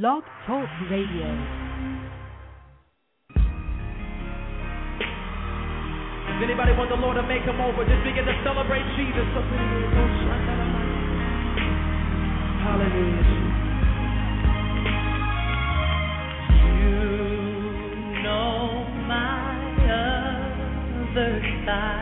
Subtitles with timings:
[0.00, 1.28] Blog Talk Radio.
[6.24, 7.84] Does anybody want the Lord to make him over?
[7.84, 9.28] Just begin to celebrate Jesus.
[12.64, 13.20] Hallelujah.
[16.80, 16.96] You
[18.24, 19.52] know my
[21.12, 21.32] other
[21.66, 22.01] side.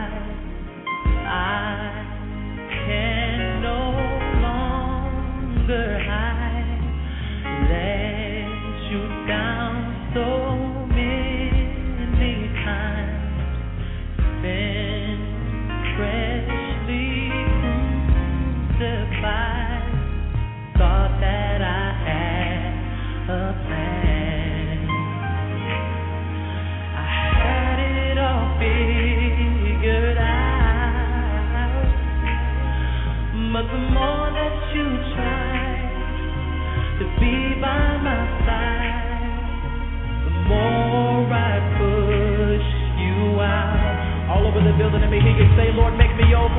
[45.11, 46.55] Me hear you say, Lord, make me over.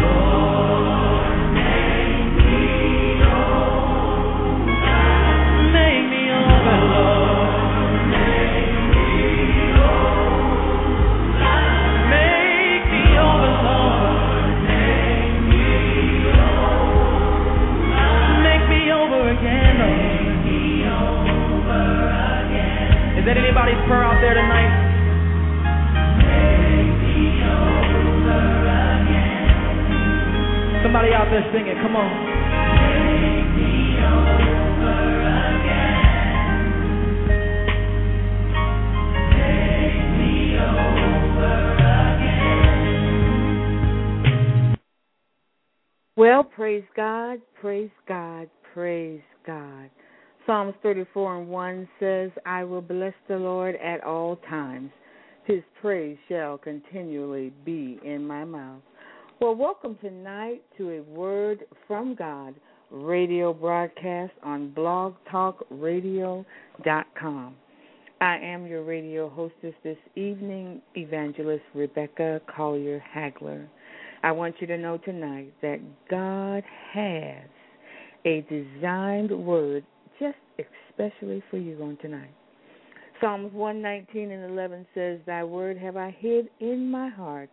[0.00, 3.76] Lord, make me over,
[5.68, 7.60] Make me over, Lord.
[12.08, 12.88] Make
[15.44, 15.64] me
[16.40, 16.80] law,
[18.42, 19.76] make me over again,
[23.18, 23.99] Is that anybody's prayer
[31.00, 32.10] Somebody out there singing, come on.
[46.16, 49.88] Well, praise God, praise God, praise God.
[50.44, 54.90] Psalms 34 and 1 says, I will bless the Lord at all times.
[55.46, 58.82] His praise shall continually be in my mouth.
[59.40, 62.54] Well, welcome tonight to a Word from God
[62.90, 67.54] radio broadcast on blogtalkradio.com.
[68.20, 73.66] I am your radio hostess this evening, Evangelist Rebecca Collier Hagler.
[74.22, 75.80] I want you to know tonight that
[76.10, 76.62] God
[76.92, 77.48] has
[78.26, 79.86] a designed word
[80.18, 82.34] just especially for you on tonight.
[83.22, 87.48] Psalms 119 and 11 says, Thy word have I hid in my heart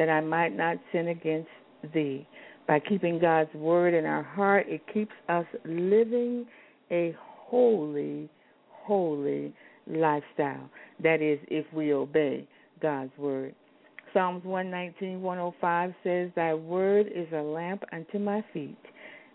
[0.00, 1.50] that I might not sin against
[1.92, 2.26] thee.
[2.66, 6.46] By keeping God's word in our heart, it keeps us living
[6.90, 8.30] a holy,
[8.70, 9.52] holy
[9.86, 10.70] lifestyle.
[11.02, 12.48] That is, if we obey
[12.80, 13.54] God's word.
[14.14, 18.78] Psalms 119, 105 says, Thy word is a lamp unto my feet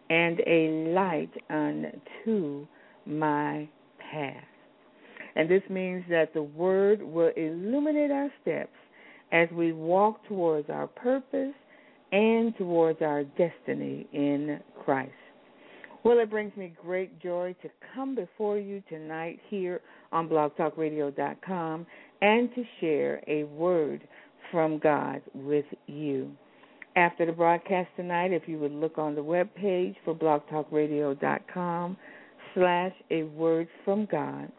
[0.09, 2.65] and a light unto
[3.05, 3.69] my
[4.11, 4.43] path.
[5.35, 8.71] And this means that the word will illuminate our steps
[9.35, 11.53] as we walk towards our purpose
[12.13, 15.11] and towards our destiny in Christ.
[16.05, 19.81] Well, it brings me great joy to come before you tonight here
[20.13, 21.85] on blogtalkradio.com
[22.21, 24.07] and to share a word
[24.51, 26.31] from God with you.
[26.95, 31.97] After the broadcast tonight, if you would look on the web page for blogtalkradio.com
[32.53, 34.49] slash a word from God,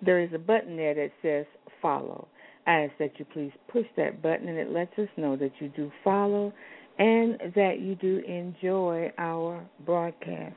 [0.00, 1.46] there is a button there that says
[1.82, 2.28] follow.
[2.66, 5.68] I ask that you please push that button and it lets us know that you
[5.70, 6.52] do follow
[6.98, 10.56] and that you do enjoy our broadcast.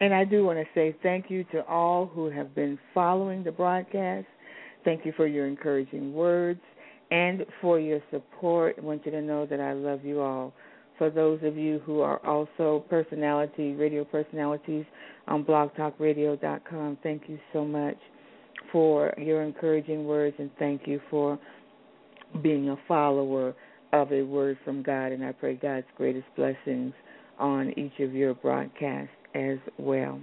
[0.00, 3.52] And I do want to say thank you to all who have been following the
[3.52, 4.26] broadcast.
[4.84, 6.60] Thank you for your encouraging words
[7.10, 8.76] and for your support.
[8.78, 10.52] I want you to know that I love you all.
[10.98, 14.84] For those of you who are also personality, radio personalities
[15.26, 17.96] on blogtalkradio.com, thank you so much
[18.72, 21.38] for your encouraging words and thank you for
[22.42, 23.54] being a follower
[23.92, 25.12] of a word from God.
[25.12, 26.92] And I pray God's greatest blessings
[27.38, 30.20] on each of your broadcasts as well.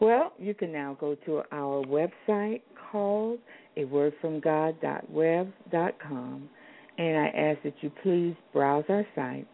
[0.00, 3.38] Well, you can now go to our website called
[3.76, 6.48] a wordfromgod.web.com
[6.96, 9.46] and I ask that you please browse our site,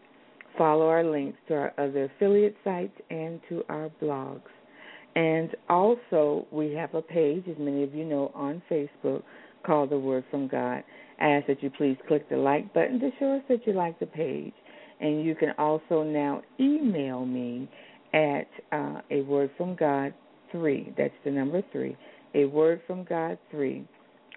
[0.57, 4.41] follow our links to our other affiliate sites and to our blogs.
[5.15, 9.23] And also, we have a page, as many of you know, on Facebook
[9.65, 10.83] called The Word from God.
[11.19, 13.99] I ask that you please click the like button to show us that you like
[13.99, 14.53] the page.
[14.99, 17.69] And you can also now email me
[18.13, 20.13] at uh, a word from God
[20.51, 20.93] three.
[20.97, 21.97] That's the number three.
[22.35, 23.87] A word from God three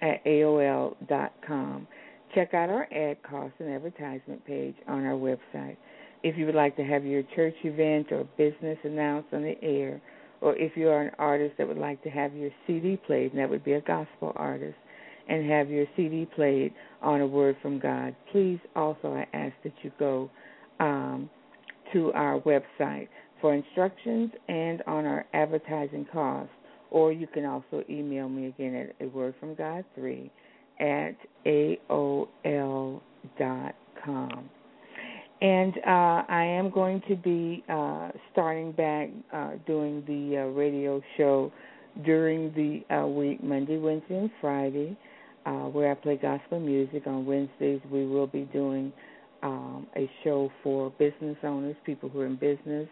[0.02, 1.86] at AOL dot com.
[2.34, 5.76] Check out our ad cost and advertisement page on our website.
[6.22, 10.00] If you would like to have your church event or business announced on the air,
[10.44, 13.40] or if you are an artist that would like to have your CD played, and
[13.40, 14.76] that would be a gospel artist,
[15.26, 19.72] and have your CD played on a word from God, please also I ask that
[19.82, 20.30] you go
[20.80, 21.30] um,
[21.94, 23.08] to our website
[23.40, 26.52] for instructions and on our advertising costs.
[26.90, 30.30] Or you can also email me again at a word from God three
[30.78, 31.16] at
[31.46, 33.00] aol
[33.38, 33.74] dot
[34.04, 34.50] com.
[35.40, 41.02] And uh, I am going to be uh, starting back uh, doing the uh, radio
[41.16, 41.52] show
[42.04, 44.96] during the uh, week, Monday, Wednesday, and Friday,
[45.46, 47.06] uh, where I play gospel music.
[47.06, 48.92] On Wednesdays, we will be doing
[49.42, 52.88] um, a show for business owners, people who are in business.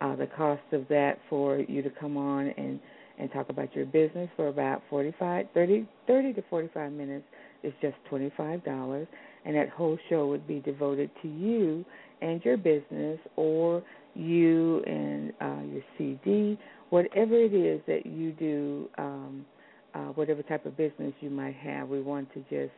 [0.00, 2.78] Uh, the cost of that for you to come on and
[3.18, 7.24] and talk about your business for about 45 30 30 to 45 minutes
[7.62, 9.06] is just $25
[9.46, 11.84] and that whole show would be devoted to you
[12.20, 13.82] and your business or
[14.14, 16.58] you and uh, your CD,
[16.90, 19.46] whatever it is that you do, um,
[19.94, 21.88] uh, whatever type of business you might have.
[21.88, 22.74] We want to just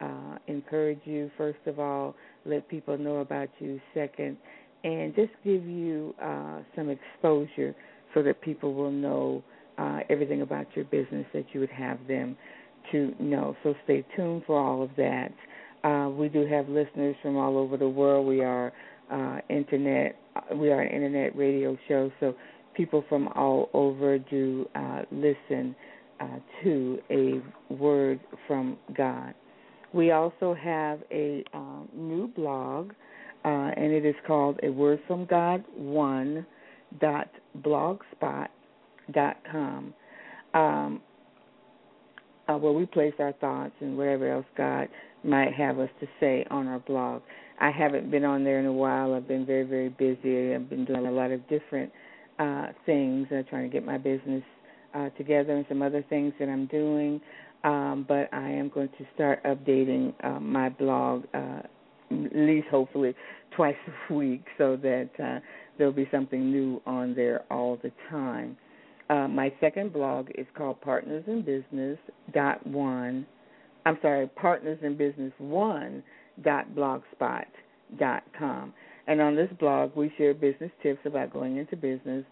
[0.00, 2.14] uh, encourage you, first of all,
[2.44, 4.36] let people know about you, second,
[4.84, 7.74] and just give you uh, some exposure
[8.14, 9.42] so that people will know
[9.78, 12.36] uh, everything about your business that you would have them
[12.90, 13.56] to know.
[13.62, 15.32] So stay tuned for all of that.
[15.84, 18.26] Uh, we do have listeners from all over the world.
[18.26, 18.72] We are
[19.10, 20.16] uh, internet.
[20.36, 22.34] Uh, we are an internet radio show, so
[22.74, 25.74] people from all over do uh, listen
[26.20, 27.42] uh, to a
[27.72, 29.34] word from God.
[29.92, 32.92] We also have a um, new blog,
[33.44, 36.46] uh, and it is called A Word from God One
[37.00, 37.28] dot
[37.62, 38.48] blogspot
[39.12, 39.92] dot com.
[40.54, 41.02] Um,
[42.52, 44.88] uh, where we place our thoughts and whatever else God
[45.24, 47.22] might have us to say on our blog.
[47.60, 49.14] I haven't been on there in a while.
[49.14, 50.54] I've been very, very busy.
[50.54, 51.92] I've been doing a lot of different
[52.38, 54.42] uh, things, uh, trying to get my business
[54.94, 57.20] uh, together and some other things that I'm doing.
[57.64, 61.60] Um, but I am going to start updating uh, my blog uh,
[62.10, 63.14] at least hopefully
[63.56, 63.76] twice
[64.10, 65.38] a week so that uh,
[65.78, 68.56] there'll be something new on there all the time.
[69.12, 71.98] Uh, my second blog is called Partners in Business
[72.32, 73.26] dot one.
[73.84, 76.02] I'm sorry, Partners in Business one
[76.42, 77.44] dot blogspot
[77.98, 78.72] dot com.
[79.06, 82.24] And on this blog, we share business tips about going into business,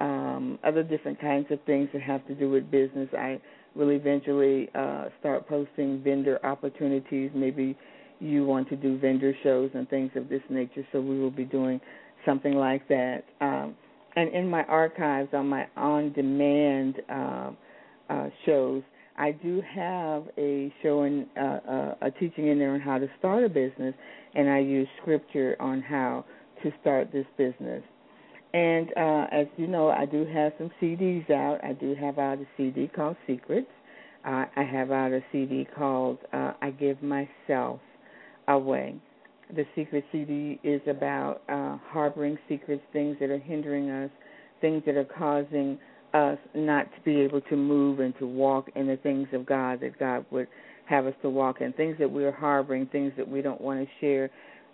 [0.00, 3.08] um, other different kinds of things that have to do with business.
[3.18, 3.40] I
[3.74, 7.30] will eventually uh, start posting vendor opportunities.
[7.34, 7.76] Maybe
[8.20, 11.44] you want to do vendor shows and things of this nature, so we will be
[11.44, 11.80] doing
[12.24, 13.24] something like that.
[13.40, 13.74] Um,
[14.18, 17.50] and in my archives on my on demand uh,
[18.10, 18.82] uh, shows,
[19.16, 21.04] I do have a show
[21.36, 23.94] uh, uh, a teaching in there on how to start a business,
[24.34, 26.24] and I use scripture on how
[26.64, 27.82] to start this business.
[28.52, 31.60] And uh, as you know, I do have some CDs out.
[31.62, 33.70] I do have out a CD called Secrets.
[34.24, 37.80] I have out a CD called uh, I Give Myself
[38.48, 38.96] Away.
[39.54, 44.10] The secret CD is about uh, harboring secrets, things that are hindering us,
[44.60, 45.78] things that are causing
[46.14, 49.80] us not to be able to move and to walk in the things of God
[49.80, 50.48] that God would
[50.86, 53.86] have us to walk in, things that we're harboring, things that we don't want to
[54.00, 54.30] share.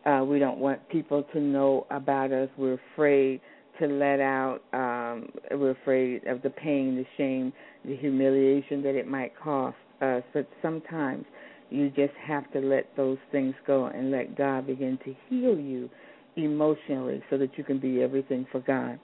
[0.06, 2.48] Uh, we don't want people to know about us.
[2.56, 3.40] We're afraid
[3.80, 4.60] to let out.
[4.72, 7.52] Um, we're afraid of the pain, the shame,
[7.84, 10.22] the humiliation that it might cost us.
[10.32, 11.24] But sometimes
[11.70, 15.90] you just have to let those things go and let God begin to heal you
[16.36, 18.98] emotionally so that you can be everything for God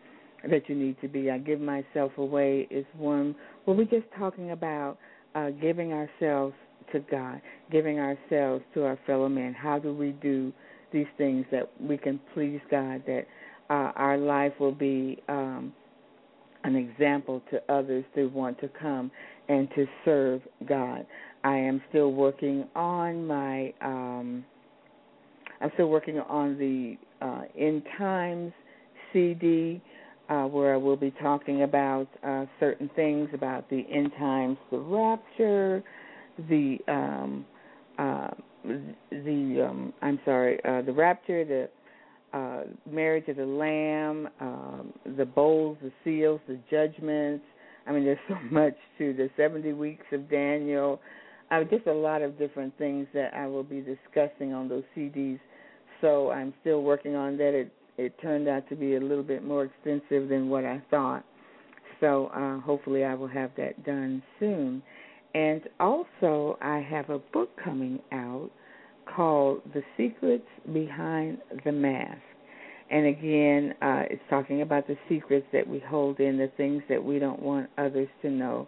[0.49, 1.31] that you need to be.
[1.31, 4.97] I give myself away is one where we're just talking about
[5.35, 6.55] uh, giving ourselves
[6.93, 7.40] to God,
[7.71, 9.55] giving ourselves to our fellow man.
[9.55, 10.52] How do we do
[10.93, 13.26] these things that we can please God, that
[13.69, 15.73] uh, our life will be um,
[16.64, 19.11] an example to others to want to come
[19.49, 21.07] and to serve God.
[21.44, 23.73] I am still working on my.
[23.80, 24.44] Um,
[25.61, 28.52] I'm still working on the uh, End Times
[29.12, 29.80] CD,
[30.28, 34.78] uh, where I will be talking about uh, certain things about the end times, the
[34.78, 35.82] rapture,
[36.49, 37.44] the um,
[37.99, 38.28] uh,
[39.11, 41.68] the um, I'm sorry, uh, the rapture, the
[42.37, 47.44] uh, marriage of the Lamb, um, the bowls, the seals, the judgments.
[47.87, 51.00] I mean, there's so much to the 70 weeks of Daniel
[51.50, 55.40] uh, just a lot of different things that I will be discussing on those CDs.
[56.00, 57.54] So I'm still working on that.
[57.54, 61.23] It it turned out to be a little bit more extensive than what I thought.
[62.00, 64.83] So uh, hopefully I will have that done soon.
[65.35, 68.50] And also I have a book coming out
[69.14, 72.23] called The Secrets Behind the Mask.
[72.90, 77.02] And again, uh, it's talking about the secrets that we hold in, the things that
[77.04, 78.66] we don't want others to know,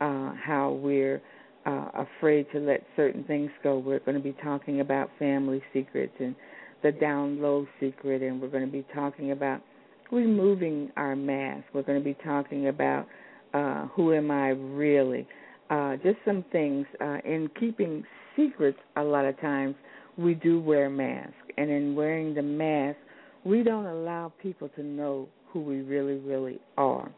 [0.00, 1.22] uh, how we're
[1.66, 3.78] uh, afraid to let certain things go.
[3.78, 6.34] We're going to be talking about family secrets and
[6.82, 9.62] the down low secret, and we're going to be talking about
[10.10, 11.64] removing our mask.
[11.72, 13.06] We're going to be talking about
[13.54, 15.26] uh, who am I really.
[15.70, 18.04] Uh, just some things uh, in keeping
[18.36, 18.78] secrets.
[18.96, 19.74] A lot of times
[20.18, 22.98] we do wear masks, and in wearing the mask,
[23.44, 27.10] we don't allow people to know who we really, really are.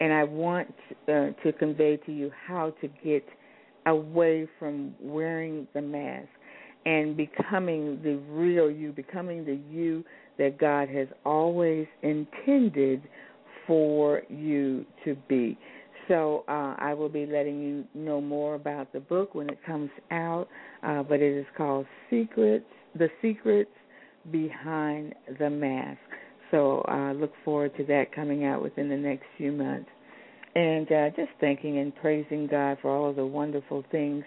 [0.00, 0.74] And I want
[1.08, 3.26] uh, to convey to you how to get
[3.86, 6.28] away from wearing the mask
[6.84, 10.04] and becoming the real you, becoming the you
[10.38, 13.02] that God has always intended
[13.66, 15.58] for you to be.
[16.08, 19.90] So uh, I will be letting you know more about the book when it comes
[20.12, 20.46] out,
[20.84, 22.64] uh, but it is called Secrets:
[22.96, 23.70] The Secrets
[24.30, 25.98] Behind the Mask.
[26.52, 29.88] So uh, look forward to that coming out within the next few months.
[30.56, 34.24] And uh, just thanking and praising God for all of the wonderful things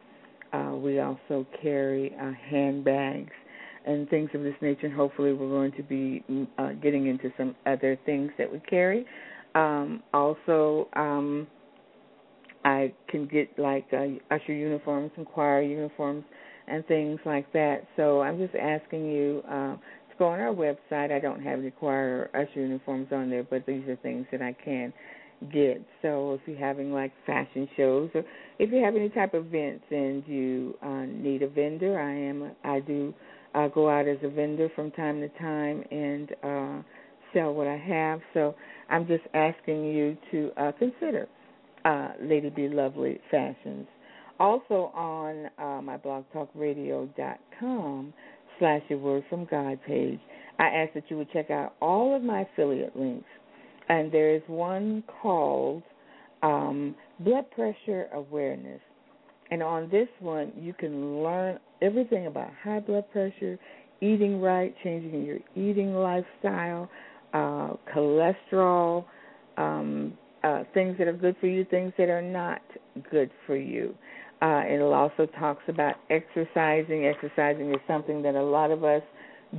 [0.54, 3.34] Uh, we also carry uh, handbags
[3.86, 4.88] and things of this nature.
[4.88, 8.60] And hopefully, we're going to be mm, uh, getting into some other things that we
[8.60, 9.06] carry.
[9.54, 11.48] Um, also, um,
[12.66, 16.26] I can get like uh, usher uniforms and choir uniforms
[16.68, 17.86] and things like that.
[17.96, 21.12] So I'm just asking you uh, to go on our website.
[21.12, 24.42] I don't have any choir or usher uniforms on there, but these are things that
[24.42, 24.92] I can
[25.52, 25.82] get.
[26.02, 28.24] So if you're having like fashion shows or
[28.60, 32.52] if you have any type of events and you uh, need a vendor, I am
[32.64, 33.14] I do
[33.54, 36.82] uh, go out as a vendor from time to time and uh,
[37.34, 38.22] sell what I have.
[38.34, 38.56] So
[38.90, 41.28] I'm just asking you to uh, consider
[41.86, 43.88] uh, Lady Be Lovely Fashions.
[44.40, 48.14] Also on uh, my blogtalkradio.com
[48.60, 50.20] slash your word from God page,
[50.60, 53.26] I ask that you would check out all of my affiliate links.
[53.90, 55.84] And there is one called
[56.44, 58.82] um, Blood Pressure Awareness.
[59.52, 63.60] And on this one, you can learn everything about high blood pressure,
[64.02, 66.90] eating right, changing your eating lifestyle,
[67.34, 69.06] uh, cholesterol,
[69.58, 72.62] um, uh, things that are good for you, things that are not
[73.12, 73.96] good for you.
[74.42, 77.06] Uh, it also talks about exercising.
[77.06, 79.02] Exercising is something that a lot of us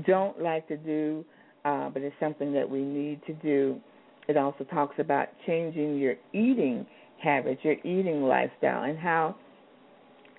[0.06, 1.25] don't like to do,
[1.64, 3.80] uh, but it's something that we need to do.
[4.28, 6.87] It also talks about changing your eating
[7.23, 9.37] habits, your eating lifestyle, and how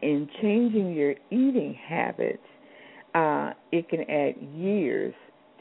[0.01, 2.44] in changing your eating habits,
[3.15, 5.13] uh, it can add years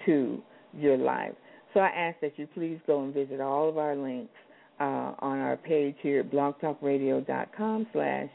[0.04, 0.42] to
[0.76, 1.32] your life.
[1.72, 4.32] So I ask that you please go and visit all of our links
[4.80, 8.28] uh, on our page here at blogtalkradio.com slash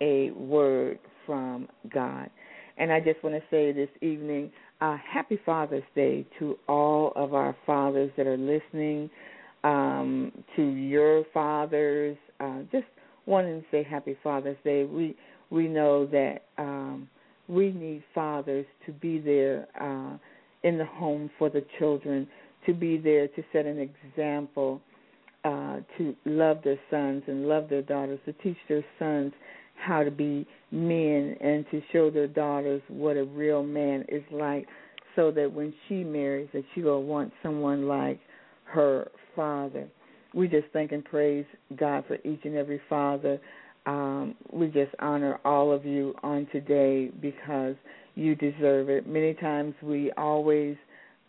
[0.00, 2.30] a word from God.
[2.78, 4.50] And I just want to say this evening,
[4.96, 9.08] happy Father's Day to all of our fathers that are listening,
[9.64, 12.16] um, to your fathers.
[12.40, 12.86] Uh, just
[13.26, 14.84] wanting to say happy Father's Day.
[14.84, 15.16] We
[15.50, 17.08] we know that um,
[17.48, 20.16] we need fathers to be there uh,
[20.66, 22.26] in the home for the children,
[22.66, 24.80] to be there to set an example
[25.44, 29.32] uh, to love their sons and love their daughters, to teach their sons
[29.76, 34.66] how to be men and to show their daughters what a real man is like
[35.16, 38.18] so that when she marries that she will want someone like
[38.64, 39.88] her father.
[40.34, 41.44] We just thank and praise
[41.76, 43.38] God for each and every father.
[43.84, 47.74] Um, we just honor all of you on today because
[48.14, 49.06] you deserve it.
[49.06, 50.76] Many times we always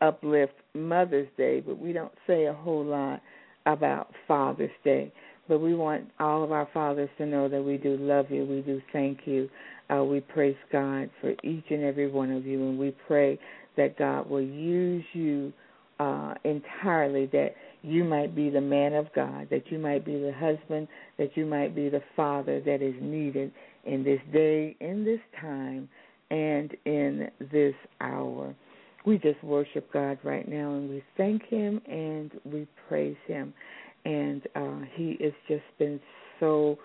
[0.01, 3.21] uplift Mother's Day, but we don't say a whole lot
[3.65, 5.11] about Father's Day.
[5.47, 8.45] But we want all of our fathers to know that we do love you.
[8.45, 9.49] We do thank you.
[9.93, 13.37] Uh, we praise God for each and every one of you, and we pray
[13.75, 15.51] that God will use you
[15.99, 20.33] uh, entirely, that you might be the man of God, that you might be the
[20.33, 23.51] husband, that you might be the father that is needed
[23.85, 25.89] in this day, in this time,
[26.31, 28.55] and in this hour
[29.05, 33.53] we just worship God right now and we thank Him and we praise Him.
[34.05, 35.99] And uh, He has just been
[36.39, 36.77] so,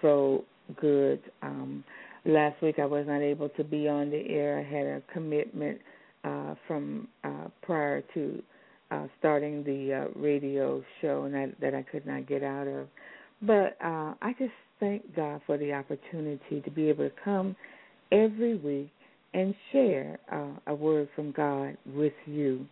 [0.00, 0.44] so
[0.80, 1.20] good.
[1.42, 1.84] Um,
[2.24, 4.58] last week I was not able to be on the air.
[4.58, 5.80] I had a commitment
[6.24, 8.42] uh, from uh, prior to
[8.90, 12.86] uh, starting the uh, radio show and that, that I could not get out of.
[13.40, 17.56] But uh, I just thank God for the opportunity to be able to come
[18.12, 18.90] every week
[19.34, 22.66] and share uh, a word from God with you.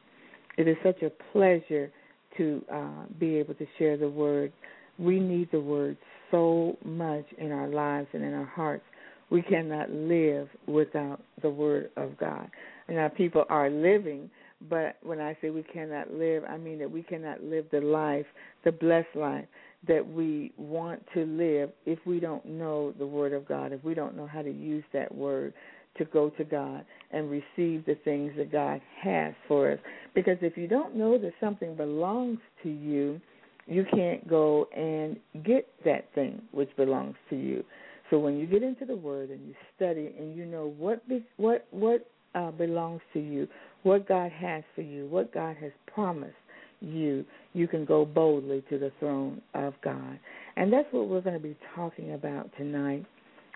[0.59, 1.90] It is such a pleasure
[2.37, 4.53] to uh, be able to share the word.
[4.99, 5.97] We need the word
[6.31, 8.85] so much in our lives and in our hearts.
[9.31, 12.51] We cannot live without the word of God.
[12.89, 14.29] And our people are living,
[14.69, 18.27] but when I say we cannot live, I mean that we cannot live the life,
[18.65, 19.47] the blessed life
[19.89, 23.95] that we want to live if we don't know the Word of God, if we
[23.95, 25.55] don't know how to use that Word
[25.99, 29.79] to go to God and receive the things that God has for us.
[30.15, 33.21] Because if you don't know that something belongs to you,
[33.67, 37.65] you can't go and get that thing which belongs to you.
[38.11, 41.25] So when you get into the Word and you study and you know what be,
[41.37, 43.47] what what uh, belongs to you,
[43.85, 46.35] what God has for you, what God has promised
[46.81, 50.19] you, you can go boldly to the throne of God.
[50.57, 53.05] And that's what we're going to be talking about tonight.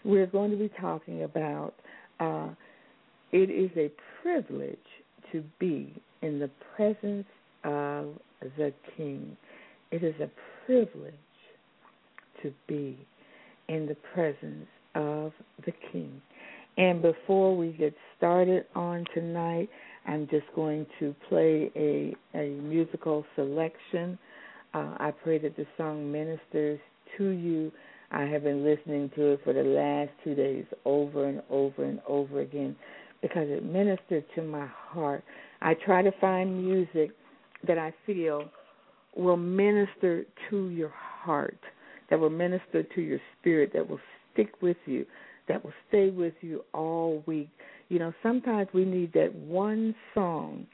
[0.05, 1.75] We're going to be talking about
[2.21, 2.49] uh,
[3.33, 3.91] it is a
[4.23, 4.79] privilege
[5.33, 5.93] to be
[6.23, 7.27] in the presence
[7.65, 8.15] of
[8.57, 9.37] the King.
[9.91, 10.31] It is a
[10.67, 11.15] privilege
[12.43, 12.99] to be
[13.69, 15.33] in the presence of
[15.65, 16.21] the King.
[16.77, 19.69] And before we get started on tonight,
[20.07, 24.19] I'm just going to play a, a musical selection.
[24.75, 26.81] Uh, I pray that the song ministers
[27.17, 27.71] to you.
[28.11, 32.01] I have been listening to it for the last two days over and over and
[32.07, 32.77] over again
[33.23, 35.25] because it ministered to my heart.
[35.63, 37.11] I try to find music
[37.67, 38.45] that I feel
[39.17, 41.59] will minister to your heart,
[42.11, 44.01] that will minister to your spirit, that will
[44.33, 45.07] stick with you,
[45.49, 47.49] that will stay with you all week.
[47.89, 50.67] You know, sometimes we need that one song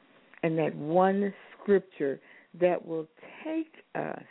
[0.43, 2.21] and that one scripture
[2.61, 3.07] that will
[3.45, 4.23] take us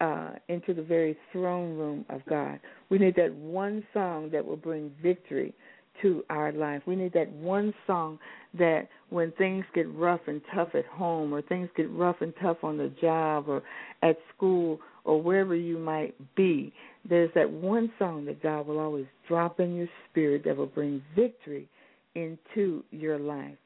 [0.00, 2.60] uh, into the very throne room of God.
[2.90, 5.54] We need that one song that will bring victory
[6.02, 6.82] to our life.
[6.86, 8.18] We need that one song
[8.58, 12.58] that when things get rough and tough at home, or things get rough and tough
[12.62, 13.62] on the job, or
[14.02, 16.72] at school, or wherever you might be,
[17.08, 21.02] there's that one song that God will always drop in your spirit that will bring
[21.14, 21.68] victory
[22.14, 23.56] into your life.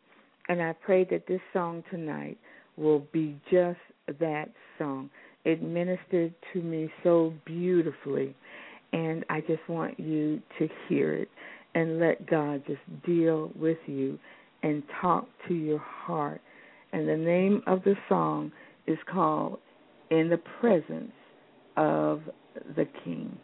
[0.48, 2.38] And I pray that this song tonight
[2.76, 3.78] will be just
[4.18, 5.10] that song.
[5.44, 8.34] It ministered to me so beautifully,
[8.92, 11.28] and I just want you to hear it
[11.74, 14.18] and let God just deal with you
[14.62, 16.40] and talk to your heart.
[16.92, 18.52] And the name of the song
[18.86, 19.58] is called
[20.10, 21.12] In the Presence
[21.76, 22.22] of
[22.76, 23.38] the King.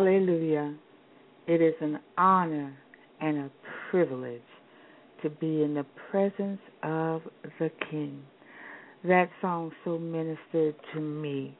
[0.00, 0.74] Hallelujah.
[1.46, 2.74] It is an honor
[3.20, 3.50] and a
[3.90, 4.40] privilege
[5.22, 7.20] to be in the presence of
[7.58, 8.22] the King.
[9.04, 11.54] That song so ministered to me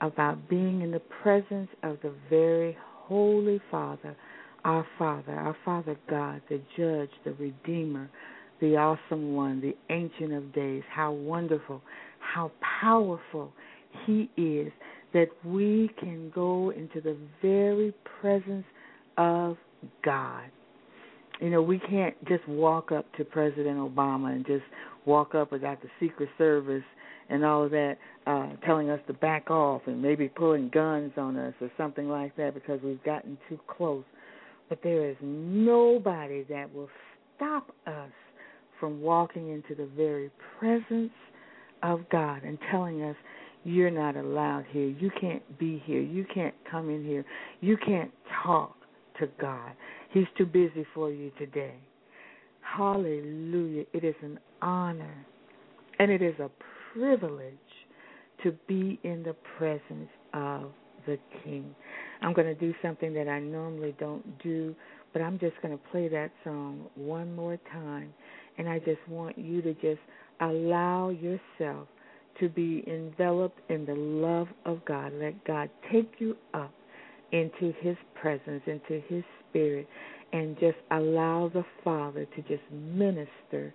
[0.00, 4.16] about being in the presence of the very Holy Father,
[4.64, 8.10] our Father, our Father God, the Judge, the Redeemer,
[8.60, 10.82] the Awesome One, the Ancient of Days.
[10.92, 11.80] How wonderful,
[12.18, 13.52] how powerful
[14.04, 14.72] He is
[15.12, 18.64] that we can go into the very presence
[19.16, 19.56] of
[20.04, 20.44] God.
[21.40, 24.64] You know, we can't just walk up to President Obama and just
[25.06, 26.82] walk up without the Secret Service
[27.30, 31.36] and all of that uh telling us to back off and maybe pulling guns on
[31.36, 34.04] us or something like that because we've gotten too close.
[34.68, 36.88] But there is nobody that will
[37.36, 38.10] stop us
[38.80, 41.12] from walking into the very presence
[41.82, 43.16] of God and telling us
[43.68, 44.88] you're not allowed here.
[44.88, 46.00] You can't be here.
[46.00, 47.24] You can't come in here.
[47.60, 48.10] You can't
[48.44, 48.76] talk
[49.20, 49.72] to God.
[50.10, 51.74] He's too busy for you today.
[52.60, 53.84] Hallelujah.
[53.92, 55.26] It is an honor
[55.98, 56.50] and it is a
[56.92, 57.54] privilege
[58.42, 60.70] to be in the presence of
[61.06, 61.74] the King.
[62.22, 64.74] I'm going to do something that I normally don't do,
[65.12, 68.12] but I'm just going to play that song one more time.
[68.58, 70.00] And I just want you to just
[70.40, 71.88] allow yourself
[72.40, 75.12] to be enveloped in the love of God.
[75.14, 76.72] Let God take you up
[77.32, 79.86] into His presence, into His spirit,
[80.32, 83.72] and just allow the Father to just minister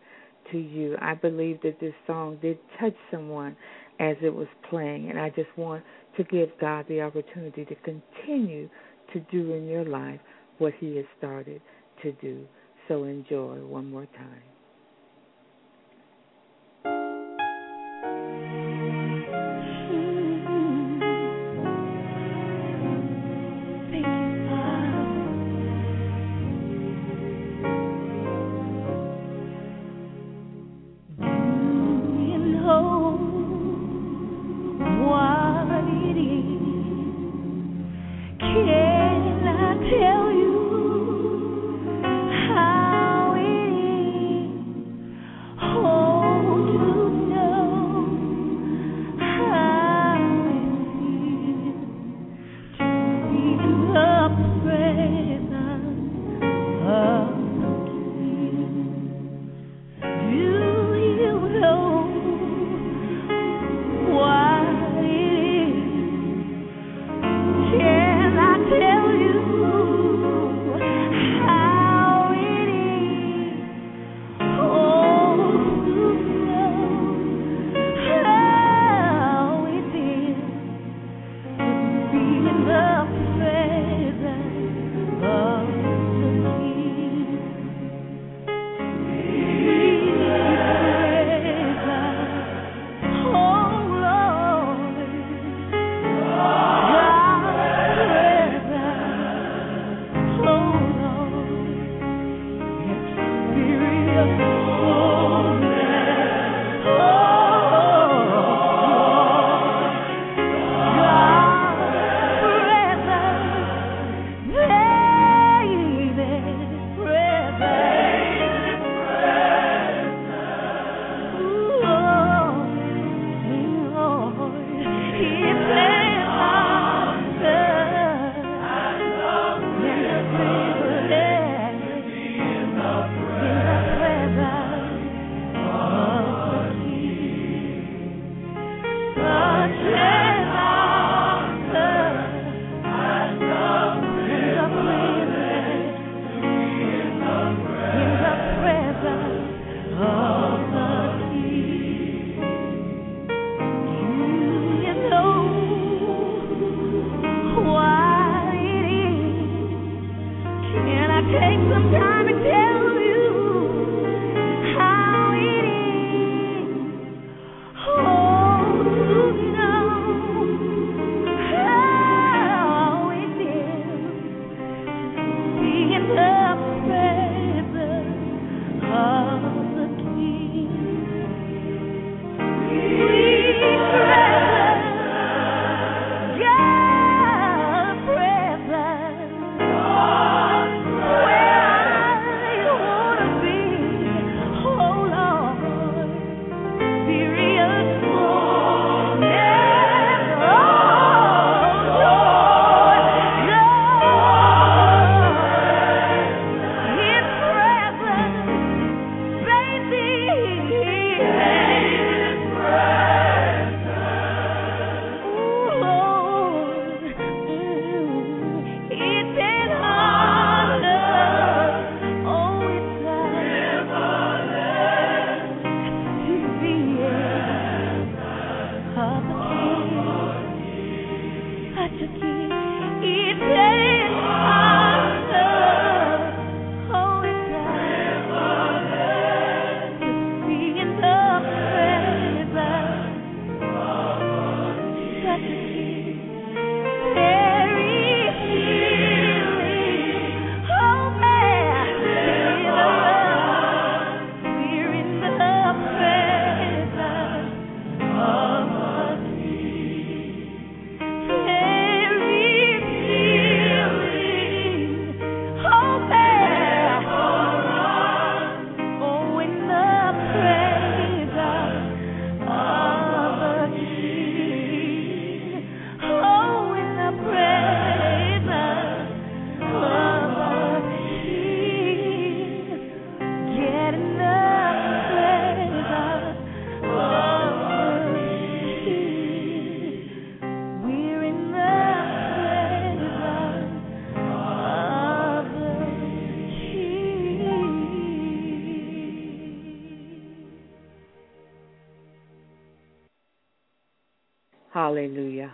[0.52, 0.95] to you.
[1.02, 3.56] I believe that this song did touch someone
[3.99, 5.84] as it was playing, and I just want
[6.17, 8.69] to give God the opportunity to continue
[9.13, 10.19] to do in your life
[10.58, 11.62] what He has started
[12.02, 12.45] to do.
[12.88, 14.52] So enjoy one more time.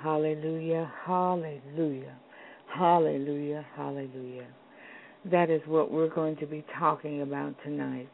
[0.01, 2.15] Hallelujah, hallelujah,
[2.73, 4.47] hallelujah, hallelujah.
[5.25, 8.07] That is what we're going to be talking about tonight.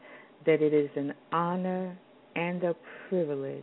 [0.46, 1.96] That it is an honor
[2.34, 2.74] and a
[3.08, 3.62] privilege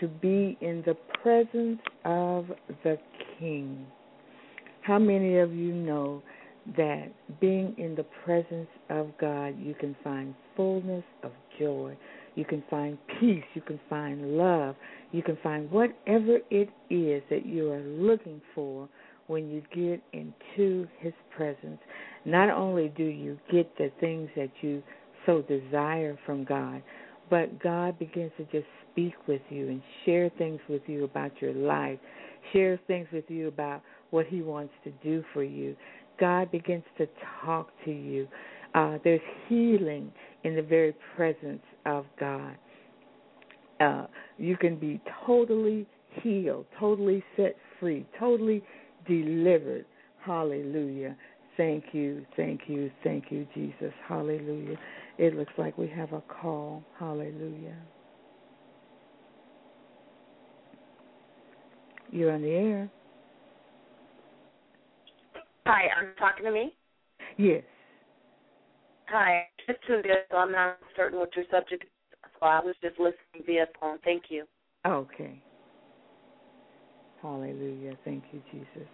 [0.00, 2.46] to be in the presence of
[2.82, 2.98] the
[3.38, 3.86] King.
[4.80, 6.22] How many of you know
[6.76, 7.08] that
[7.40, 11.96] being in the presence of God, you can find fullness of joy,
[12.34, 14.76] you can find peace, you can find love,
[15.12, 18.88] you can find whatever it is that you are looking for
[19.26, 21.78] when you get into His presence.
[22.24, 24.82] Not only do you get the things that you
[25.26, 26.82] so desire from God,
[27.30, 31.54] but God begins to just speak with you and share things with you about your
[31.54, 31.98] life,
[32.52, 35.74] share things with you about what He wants to do for you.
[36.20, 37.08] God begins to
[37.44, 38.28] talk to you.
[38.74, 40.12] Uh, there's healing
[40.44, 42.56] in the very presence of God.
[43.80, 44.06] Uh,
[44.38, 45.86] you can be totally
[46.22, 48.62] healed, totally set free, totally
[49.06, 49.84] delivered.
[50.24, 51.16] Hallelujah.
[51.56, 53.92] Thank you, thank you, thank you, Jesus.
[54.08, 54.76] Hallelujah.
[55.18, 56.82] It looks like we have a call.
[56.98, 57.76] Hallelujah.
[62.10, 62.90] You're on the air.
[65.66, 66.74] Hi, are you talking to me?
[67.36, 67.62] Yes.
[69.08, 71.88] Hi, just tuned in, so I'm not certain what your subject is,
[72.40, 73.98] so I was just listening via phone.
[74.04, 74.44] Thank you.
[74.86, 75.40] Okay.
[77.22, 77.96] Hallelujah.
[78.04, 78.88] Thank you, Jesus.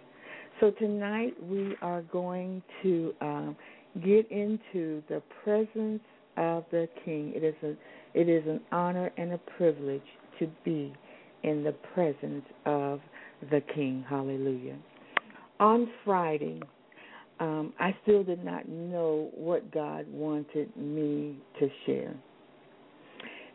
[0.61, 3.57] So tonight we are going to um,
[4.05, 6.03] get into the presence
[6.37, 7.33] of the King.
[7.35, 7.75] It is a
[8.13, 10.03] it is an honor and a privilege
[10.39, 10.93] to be
[11.43, 13.01] in the presence of
[13.51, 14.05] the King.
[14.09, 14.77] Hallelujah.
[15.61, 16.61] On Friday,
[17.41, 22.15] um, I still did not know what God wanted me to share.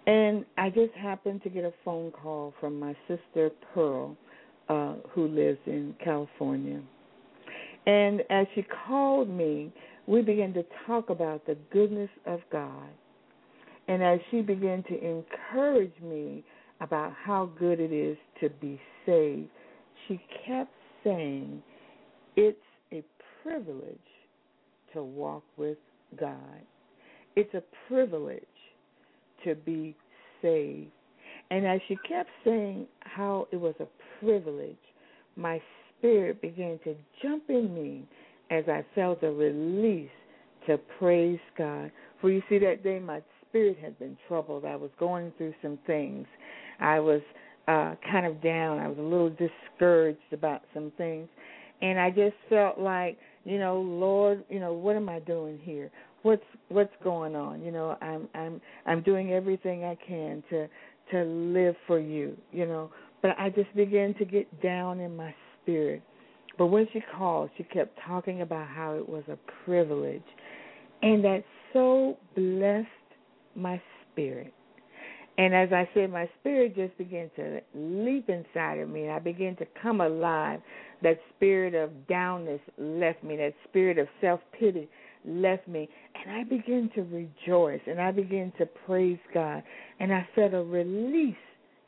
[0.07, 4.17] And I just happened to get a phone call from my sister Pearl,
[4.69, 6.81] uh, who lives in California.
[7.85, 9.71] And as she called me,
[10.07, 12.89] we began to talk about the goodness of God.
[13.87, 16.43] And as she began to encourage me
[16.81, 19.49] about how good it is to be saved,
[20.07, 21.61] she kept saying,
[22.35, 22.57] It's
[23.45, 23.97] privilege
[24.93, 25.77] to walk with
[26.19, 26.61] God.
[27.35, 28.41] It's a privilege
[29.43, 29.95] to be
[30.41, 30.89] saved.
[31.51, 33.85] And as she kept saying how it was a
[34.23, 34.75] privilege,
[35.35, 35.61] my
[35.97, 38.07] spirit began to jump in me
[38.49, 40.09] as I felt a release
[40.67, 41.91] to praise God.
[42.21, 44.65] For you see, that day my spirit had been troubled.
[44.65, 46.25] I was going through some things.
[46.79, 47.21] I was
[47.67, 48.79] uh kind of down.
[48.79, 51.27] I was a little discouraged about some things.
[51.81, 55.91] And I just felt like, you know, Lord, you know, what am I doing here?
[56.23, 57.61] What's what's going on?
[57.61, 60.67] You know, I'm I'm I'm doing everything I can to
[61.11, 62.91] to live for you, you know.
[63.21, 66.01] But I just began to get down in my spirit.
[66.57, 70.23] But when she called, she kept talking about how it was a privilege.
[71.01, 72.87] And that so blessed
[73.55, 73.81] my
[74.11, 74.53] spirit.
[75.37, 79.19] And as I said, my spirit just began to leap inside of me, and I
[79.19, 80.61] began to come alive.
[81.03, 84.87] That spirit of downness left me, that spirit of self pity
[85.25, 85.89] left me,
[86.23, 89.61] and I began to rejoice, and I began to praise God,
[89.99, 91.35] and I felt a release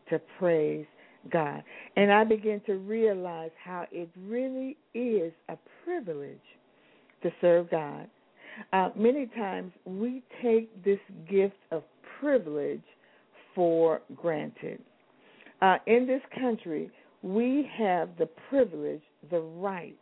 [0.10, 0.86] to praise
[1.32, 1.64] God.
[1.96, 6.38] And I began to realize how it really is a privilege
[7.24, 8.08] to serve God.
[8.74, 11.84] Uh, many times we take this gift of
[12.20, 12.82] privilege
[13.58, 14.80] for granted.
[15.64, 16.92] Uh, in this country,
[17.24, 19.98] we have the privilege, the right,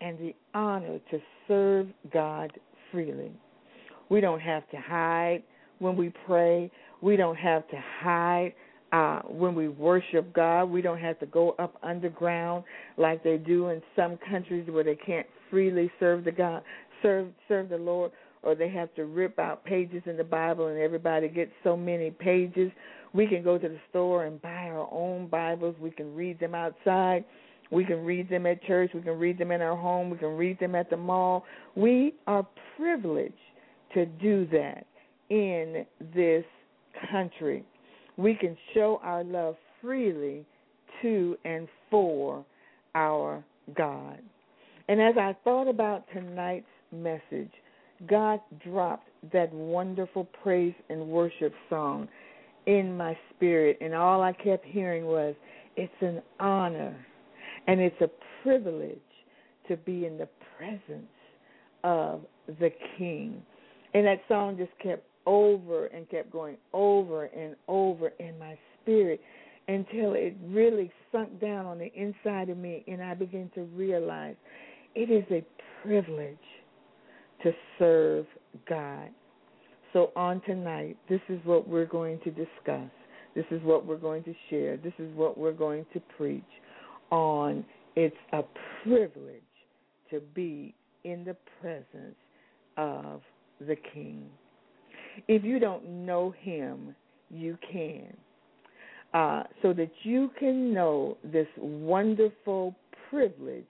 [0.00, 2.52] and the honor to serve God
[2.90, 3.30] freely.
[4.08, 5.44] We don't have to hide
[5.78, 6.68] when we pray.
[7.00, 8.52] We don't have to hide
[8.90, 10.64] uh, when we worship God.
[10.64, 12.64] We don't have to go up underground
[12.96, 16.62] like they do in some countries where they can't freely serve the God,
[17.02, 18.10] serve serve the Lord,
[18.42, 22.10] or they have to rip out pages in the Bible and everybody gets so many
[22.10, 22.70] pages.
[23.12, 25.76] We can go to the store and buy our own Bibles.
[25.80, 27.24] We can read them outside.
[27.70, 28.90] We can read them at church.
[28.94, 30.10] We can read them in our home.
[30.10, 31.44] We can read them at the mall.
[31.74, 33.34] We are privileged
[33.94, 34.86] to do that
[35.30, 36.44] in this
[37.10, 37.64] country
[38.16, 40.44] we can show our love freely
[41.02, 42.44] to and for
[42.94, 43.44] our
[43.76, 44.18] God.
[44.88, 47.50] And as I thought about tonight's message,
[48.08, 52.08] God dropped that wonderful praise and worship song
[52.66, 55.34] in my spirit, and all I kept hearing was,
[55.76, 56.96] It's an honor
[57.66, 58.10] and it's a
[58.42, 58.98] privilege
[59.68, 61.06] to be in the presence
[61.84, 63.42] of the King.
[63.94, 69.20] And that song just kept over and kept going over and over in my spirit.
[69.68, 74.36] until it really sunk down on the inside of me and I began to realize
[74.94, 75.44] it is a
[75.82, 76.36] privilege
[77.42, 78.26] to serve
[78.68, 79.08] God.
[79.92, 82.90] So, on tonight, this is what we're going to discuss.
[83.34, 84.76] This is what we're going to share.
[84.76, 86.42] This is what we're going to preach
[87.10, 87.64] on.
[87.94, 88.42] It's a
[88.82, 89.42] privilege
[90.10, 90.74] to be
[91.04, 92.16] in the presence
[92.76, 93.22] of
[93.60, 94.26] the King.
[95.28, 96.94] If you don't know him,
[97.30, 98.16] you can.
[99.14, 102.74] Uh, so that you can know this wonderful
[103.08, 103.64] privilege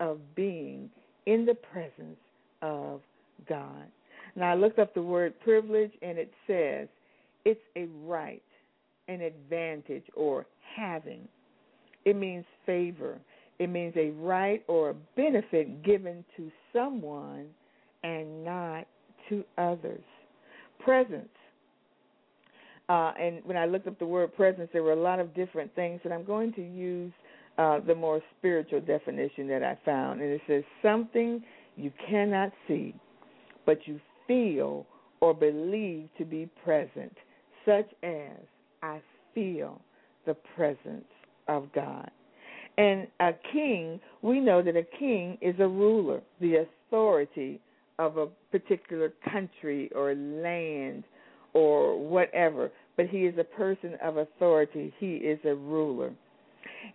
[0.00, 0.88] of being
[1.26, 2.18] in the presence
[2.62, 3.00] of
[3.48, 3.86] God.
[4.34, 6.88] Now, I looked up the word privilege, and it says
[7.44, 8.42] it's a right,
[9.08, 11.28] an advantage, or having.
[12.04, 13.18] It means favor.
[13.58, 17.46] It means a right or a benefit given to someone
[18.02, 18.86] and not
[19.28, 20.02] to others.
[20.84, 21.28] Presence.
[22.88, 25.72] Uh, and when I looked up the word presence, there were a lot of different
[25.74, 27.12] things, and I'm going to use
[27.58, 30.20] uh, the more spiritual definition that I found.
[30.20, 31.42] And it says something
[31.76, 32.94] you cannot see,
[33.64, 34.00] but you
[34.32, 34.86] feel
[35.20, 37.14] or believe to be present,
[37.64, 38.38] such as
[38.82, 39.00] I
[39.34, 39.80] feel
[40.26, 41.04] the presence
[41.48, 42.10] of God.
[42.78, 47.60] And a king, we know that a king is a ruler, the authority
[47.98, 51.04] of a particular country or land
[51.52, 54.92] or whatever, but he is a person of authority.
[54.98, 56.12] He is a ruler.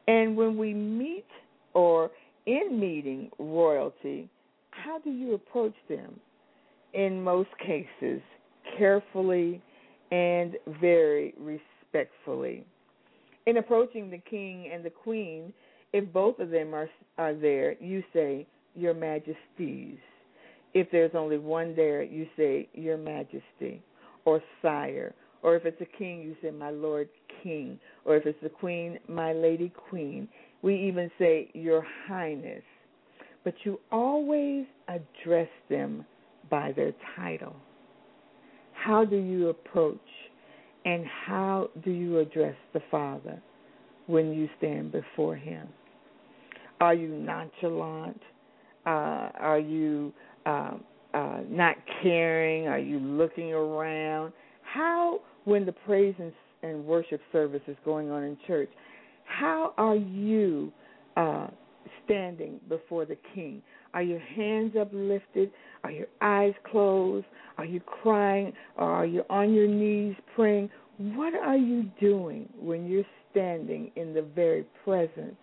[0.07, 1.25] And when we meet
[1.73, 2.09] or
[2.47, 4.27] in meeting royalty,
[4.71, 6.19] how do you approach them?
[6.97, 8.21] In most cases,
[8.75, 9.61] carefully
[10.11, 12.65] and very respectfully.
[13.45, 15.53] In approaching the king and the queen,
[15.93, 16.89] if both of them are
[17.19, 19.99] are there, you say, Your Majesties.
[20.73, 23.79] If there's only one there, you say, Your Majesty
[24.25, 25.13] or Sire.
[25.43, 27.09] Or if it's a king, you say, My Lord
[27.43, 27.79] King.
[28.05, 30.27] Or if it's a queen, My Lady Queen.
[30.63, 32.63] We even say, Your Highness.
[33.43, 36.03] But you always address them
[36.49, 37.55] by their title.
[38.73, 39.97] How do you approach
[40.85, 43.41] and how do you address the Father
[44.05, 45.67] when you stand before Him?
[46.79, 48.21] Are you nonchalant?
[48.85, 50.13] Uh, are you
[50.45, 50.75] uh,
[51.13, 52.67] uh, not caring?
[52.67, 54.31] Are you looking around?
[54.61, 56.31] How, when the praise and,
[56.63, 58.69] and worship service is going on in church,
[59.25, 60.71] how are you
[61.17, 61.47] uh,
[62.05, 63.61] standing before the King?
[63.97, 65.49] Are your hands uplifted?
[65.83, 67.25] Are your eyes closed?
[67.57, 68.53] Are you crying?
[68.77, 70.69] Or are you on your knees praying?
[70.99, 75.35] What are you doing when you're standing in the very presence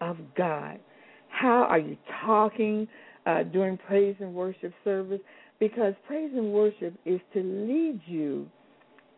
[0.00, 0.80] of God?
[1.28, 2.88] How are you talking
[3.26, 5.20] uh, during praise and worship service?
[5.60, 8.48] Because praise and worship is to lead you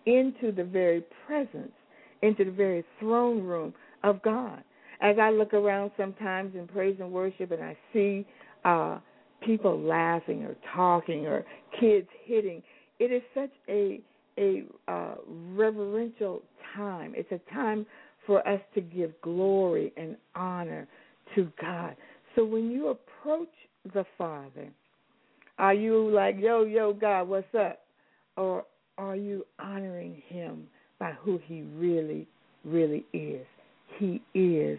[0.05, 1.73] into the very presence,
[2.21, 3.73] into the very throne room
[4.05, 4.63] of God.
[5.01, 8.27] As I look around sometimes in praise and worship and I see
[8.67, 8.99] uh,
[9.45, 11.45] people laughing or talking or
[11.81, 12.63] kids hitting,
[12.99, 14.01] it is such a
[14.39, 15.15] a uh,
[15.55, 16.43] reverential
[16.75, 17.15] time.
[17.17, 17.87] It's a time
[18.27, 20.87] for us to give glory and honor
[21.35, 21.97] to God.
[22.35, 23.49] So when you approach
[23.95, 24.69] the Father,
[25.59, 27.81] are you like, yo, yo, God, what's up?
[28.37, 28.65] Or
[28.99, 30.67] are you honoring Him
[30.99, 32.27] by who He really,
[32.65, 33.47] really is?
[33.99, 34.79] He is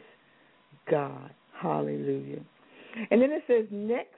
[0.92, 1.32] God.
[1.60, 2.42] Hallelujah.
[3.12, 4.16] And then it says, next,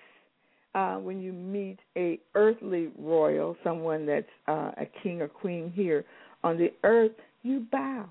[0.76, 6.06] uh, when you meet a earthly royal, someone that's uh, a king or queen here
[6.44, 7.12] on the earth,
[7.44, 8.06] you bow.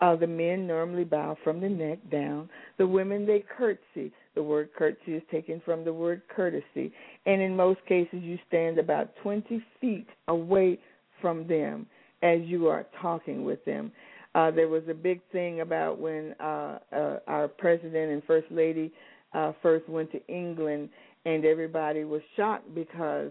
[0.00, 2.48] Uh, the men normally bow from the neck down.
[2.78, 4.12] The women, they curtsy.
[4.34, 6.92] The word curtsy is taken from the word courtesy.
[7.26, 10.78] And in most cases, you stand about 20 feet away
[11.20, 11.86] from them
[12.22, 13.92] as you are talking with them.
[14.34, 18.92] Uh, there was a big thing about when uh, uh, our president and first lady
[19.32, 20.88] uh, first went to England,
[21.24, 23.30] and everybody was shocked because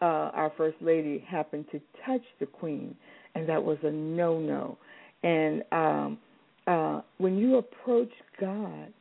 [0.00, 2.94] uh, our first lady happened to touch the queen,
[3.34, 4.78] and that was a no-no.
[5.22, 6.18] And um,
[6.66, 8.10] uh, when you approach
[8.40, 8.92] God,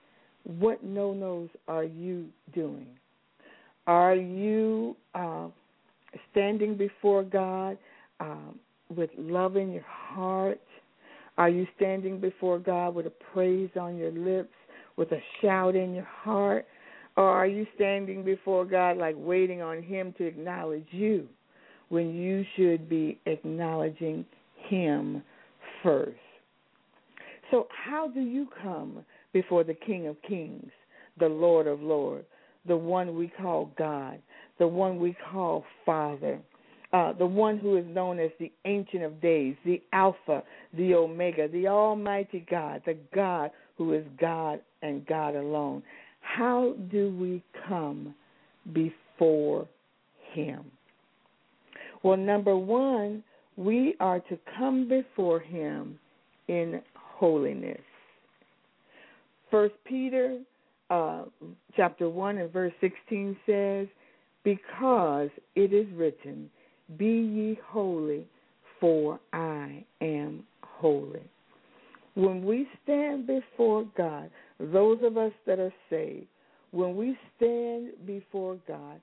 [0.44, 2.88] what no nos are you doing?
[3.88, 5.48] Are you uh,
[6.32, 7.78] standing before God
[8.20, 8.60] um,
[8.96, 10.62] with love in your heart?
[11.38, 14.54] Are you standing before God with a praise on your lips,
[14.98, 16.66] with a shout in your heart?
[17.18, 21.28] Or are you standing before God like waiting on Him to acknowledge you
[21.90, 24.26] when you should be acknowledging
[24.68, 25.24] Him
[25.82, 26.18] first?
[27.52, 30.72] So, how do you come before the King of Kings,
[31.20, 32.26] the Lord of Lords,
[32.68, 34.20] the one we call God,
[34.60, 36.40] the one we call Father?
[36.96, 40.44] uh, the one who is known as the Ancient of Days, the Alpha,
[40.78, 45.84] the Omega, the Almighty God, the God who is God and God alone.
[46.22, 48.14] How do we come
[48.74, 49.68] before
[50.34, 50.66] Him?
[52.04, 53.24] Well, number one,
[53.58, 56.00] we are to come before Him
[56.48, 57.82] in holiness.
[59.50, 60.40] First Peter
[60.90, 61.24] uh,
[61.76, 63.88] chapter 1 and verse 16 says,
[64.44, 66.50] Because it is written,
[66.98, 68.26] Be ye holy,
[68.80, 71.24] for I am holy.
[72.16, 76.28] When we stand before God, those of us that are saved,
[76.72, 79.00] when we stand before God,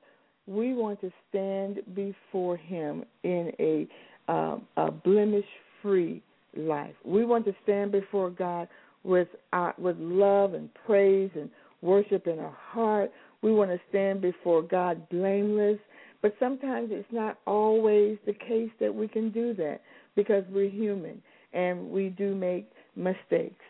[0.47, 3.87] we want to stand before Him in a,
[4.29, 5.45] uh, a blemish
[5.81, 6.23] free
[6.57, 6.95] life.
[7.05, 8.69] We want to stand before God
[9.05, 11.51] with our, with love and praise and
[11.81, 13.11] worship in our heart.
[13.43, 15.79] We want to stand before God blameless.
[16.23, 19.81] But sometimes it's not always the case that we can do that
[20.15, 21.21] because we're human
[21.53, 23.65] and we do make mistakes.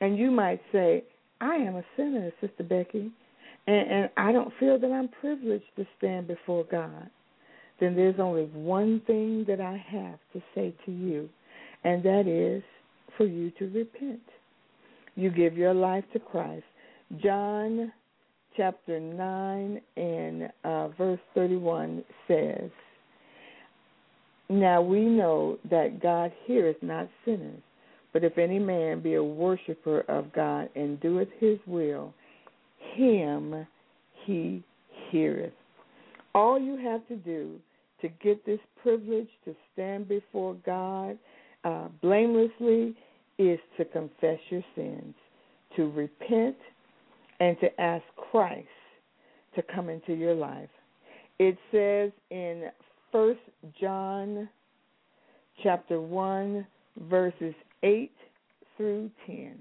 [0.00, 1.04] And you might say,
[1.40, 3.10] I am a sinner, Sister Becky,
[3.66, 7.08] and, and I don't feel that I'm privileged to stand before God.
[7.80, 11.28] Then there's only one thing that I have to say to you,
[11.82, 12.62] and that is
[13.16, 14.20] for you to repent.
[15.16, 16.64] You give your life to Christ.
[17.22, 17.92] John
[18.56, 22.70] chapter 9 and uh, verse 31 says,
[24.48, 27.62] Now we know that God heareth not sinners,
[28.14, 32.14] but if any man be a worshiper of God and doeth his will,
[32.94, 33.66] him
[34.24, 34.62] he
[35.10, 35.52] heareth.
[36.32, 37.56] All you have to do
[38.00, 41.18] to get this privilege to stand before God
[41.64, 42.94] uh, blamelessly
[43.38, 45.14] is to confess your sins,
[45.74, 46.56] to repent,
[47.40, 48.68] and to ask Christ
[49.56, 50.68] to come into your life.
[51.40, 52.70] It says in
[53.10, 53.40] First
[53.80, 54.48] John
[55.64, 56.64] chapter 1
[57.08, 57.54] verses
[57.84, 58.10] 8
[58.76, 59.56] through 10.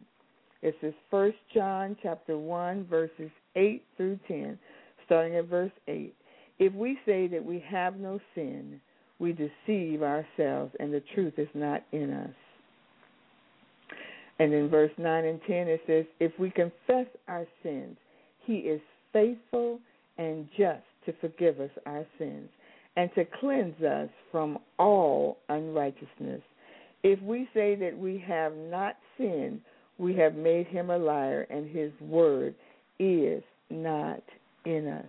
[0.62, 4.58] It says First John chapter 1 verses 8 through 10,
[5.06, 6.16] starting at verse 8.
[6.58, 8.80] If we say that we have no sin,
[9.20, 12.34] we deceive ourselves and the truth is not in us.
[14.40, 17.98] And in verse 9 and 10 it says, If we confess our sins,
[18.46, 19.80] he is faithful
[20.18, 22.50] and just to forgive us our sins
[22.96, 26.42] and to cleanse us from all unrighteousness.
[27.04, 29.62] If we say that we have not sinned,
[29.98, 32.56] we have made him a liar, and his word
[33.00, 34.24] is not
[34.66, 35.06] in us.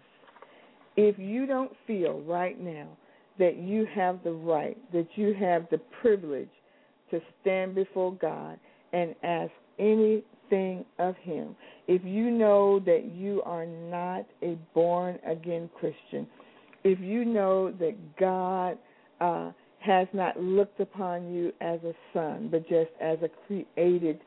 [0.97, 2.88] If you don't feel right now
[3.38, 6.51] that you have the right, that you have the privilege
[7.11, 8.59] to stand before God
[8.92, 11.57] and ask anything of Him,
[11.88, 16.26] if you know that you are not a born again Christian,
[16.84, 18.78] if you know that God
[19.20, 19.51] uh,
[19.85, 24.20] has not looked upon you as a son, but just as a created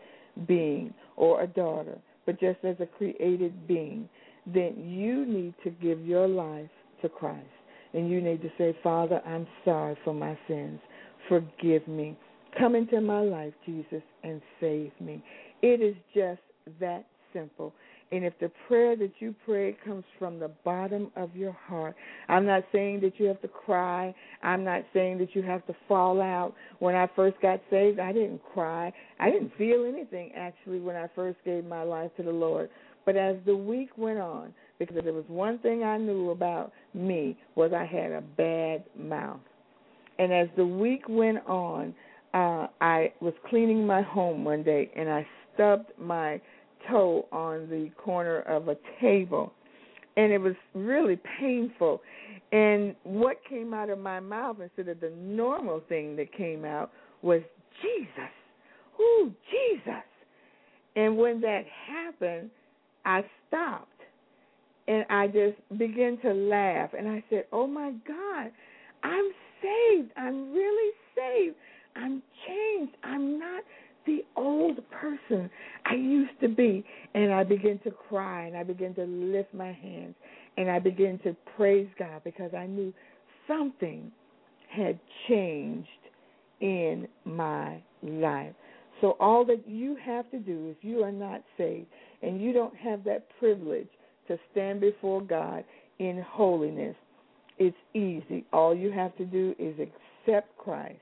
[0.48, 4.08] being, or a daughter, but just as a created being,
[4.46, 6.70] then you need to give your life
[7.02, 7.46] to Christ.
[7.94, 10.80] And you need to say, Father, I'm sorry for my sins.
[11.28, 12.18] Forgive me.
[12.58, 15.24] Come into my life, Jesus, and save me.
[15.62, 16.42] It is just
[16.80, 17.74] that simple.
[18.12, 21.96] And if the prayer that you pray comes from the bottom of your heart,
[22.30, 24.16] I'm not saying that you have to cry.
[24.42, 26.54] I'm not saying that you have to fall out.
[26.80, 28.94] When I first got saved, I didn't cry.
[29.20, 32.70] I didn't feel anything actually when I first gave my life to the Lord.
[33.06, 37.38] But as the week went on, because there was one thing I knew about me
[37.56, 39.40] was I had a bad mouth.
[40.20, 41.94] And as the week went on,
[42.34, 46.40] uh, I was cleaning my home one day and I stubbed my
[46.90, 49.54] toe on the corner of a table.
[50.16, 52.02] And it was really painful.
[52.52, 56.92] And what came out of my mouth instead of the normal thing that came out
[57.22, 57.42] was
[57.82, 58.32] Jesus.
[59.00, 60.04] Ooh, Jesus.
[60.96, 62.50] And when that happened,
[63.06, 63.92] I stopped
[64.88, 66.92] and I just began to laugh.
[66.98, 68.52] And I said, Oh my God,
[69.04, 70.12] I'm saved.
[70.18, 71.56] I'm really saved.
[71.96, 72.96] I'm changed.
[73.04, 73.64] I'm not
[74.08, 75.50] the old person
[75.86, 76.84] I used to be.
[77.14, 80.16] And I began to cry and I began to lift my hands
[80.58, 82.92] and I began to praise God because I knew
[83.48, 84.12] something
[84.70, 85.88] had changed
[86.60, 88.54] in my life.
[89.00, 91.86] So, all that you have to do if you are not saved
[92.24, 93.88] and you don't have that privilege
[94.28, 95.64] to stand before God
[96.00, 96.96] in holiness,
[97.60, 98.44] it's easy.
[98.52, 100.98] All you have to do is accept Christ.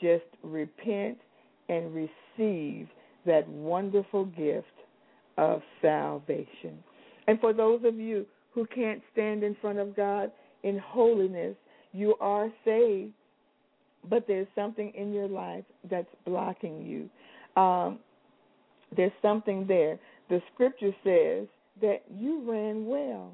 [0.00, 1.18] Just repent
[1.68, 2.10] and receive
[3.26, 4.66] that wonderful gift
[5.38, 6.82] of salvation.
[7.26, 10.30] And for those of you who can't stand in front of God
[10.62, 11.56] in holiness,
[11.94, 13.12] You are saved,
[14.10, 17.08] but there's something in your life that's blocking you.
[17.60, 18.00] Um,
[18.96, 19.98] there's something there.
[20.28, 21.46] The scripture says
[21.80, 23.32] that you ran well,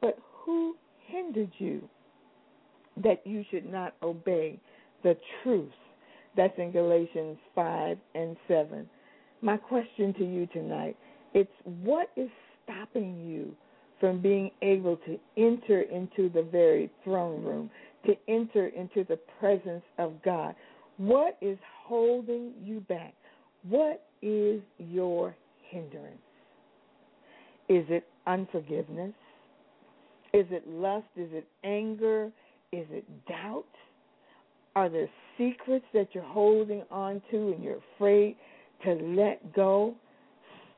[0.00, 0.76] but who
[1.06, 1.88] hindered you
[3.02, 4.60] that you should not obey
[5.02, 5.72] the truth?
[6.36, 8.88] That's in Galatians 5 and 7.
[9.42, 10.96] My question to you tonight
[11.32, 12.28] it's what is
[12.64, 13.54] stopping you
[14.00, 17.70] from being able to enter into the very throne room,
[18.06, 20.54] to enter into the presence of God?
[20.96, 23.14] What is holding you back?
[23.68, 25.36] What is your
[25.68, 26.16] hindrance?
[27.68, 29.14] Is it unforgiveness?
[30.32, 31.06] Is it lust?
[31.16, 32.32] Is it anger?
[32.72, 33.64] Is it doubt?
[34.76, 38.36] Are there secrets that you're holding on to and you're afraid
[38.84, 39.94] to let go?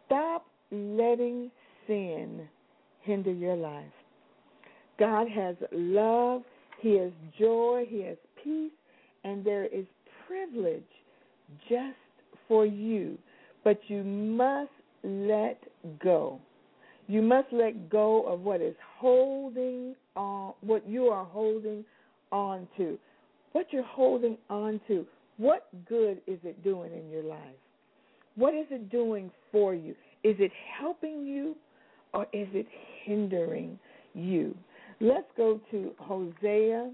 [0.06, 1.50] Stop letting
[1.86, 2.48] sin
[3.02, 3.84] hinder your life.
[4.98, 6.42] God has love,
[6.80, 8.72] He has joy, He has peace,
[9.24, 9.84] and there is
[10.26, 10.82] privilege
[11.68, 11.96] just
[12.48, 13.18] for you.
[13.64, 14.70] But you must
[15.02, 15.58] let
[16.02, 16.40] go.
[17.08, 21.84] You must let go of what is holding on, what you are holding
[22.30, 22.98] on to.
[23.52, 27.38] What you're holding on to, what good is it doing in your life?
[28.36, 29.94] What is it doing for you?
[30.24, 31.56] Is it helping you
[32.14, 32.66] or is it
[33.04, 33.78] hindering
[34.14, 34.56] you?
[35.00, 36.90] Let's go to Hosea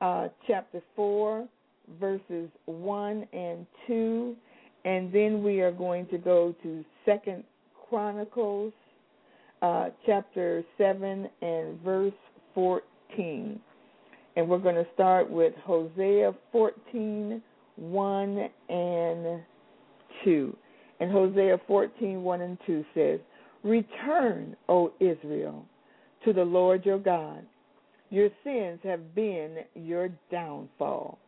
[0.00, 1.46] uh, chapter 4,
[2.00, 4.36] verses 1 and 2,
[4.84, 7.44] and then we are going to go to Second
[7.88, 8.72] Chronicles
[9.62, 12.12] uh, chapter 7 and verse
[12.54, 13.60] 14.
[14.36, 17.42] And we're going to start with Hosea 14,
[17.76, 19.40] 1 and
[20.24, 20.56] 2.
[21.00, 23.20] And Hosea 14, 1 and 2 says,
[23.62, 25.64] Return, O Israel,
[26.24, 27.44] to the Lord your God.
[28.10, 31.18] Your sins have been your downfall.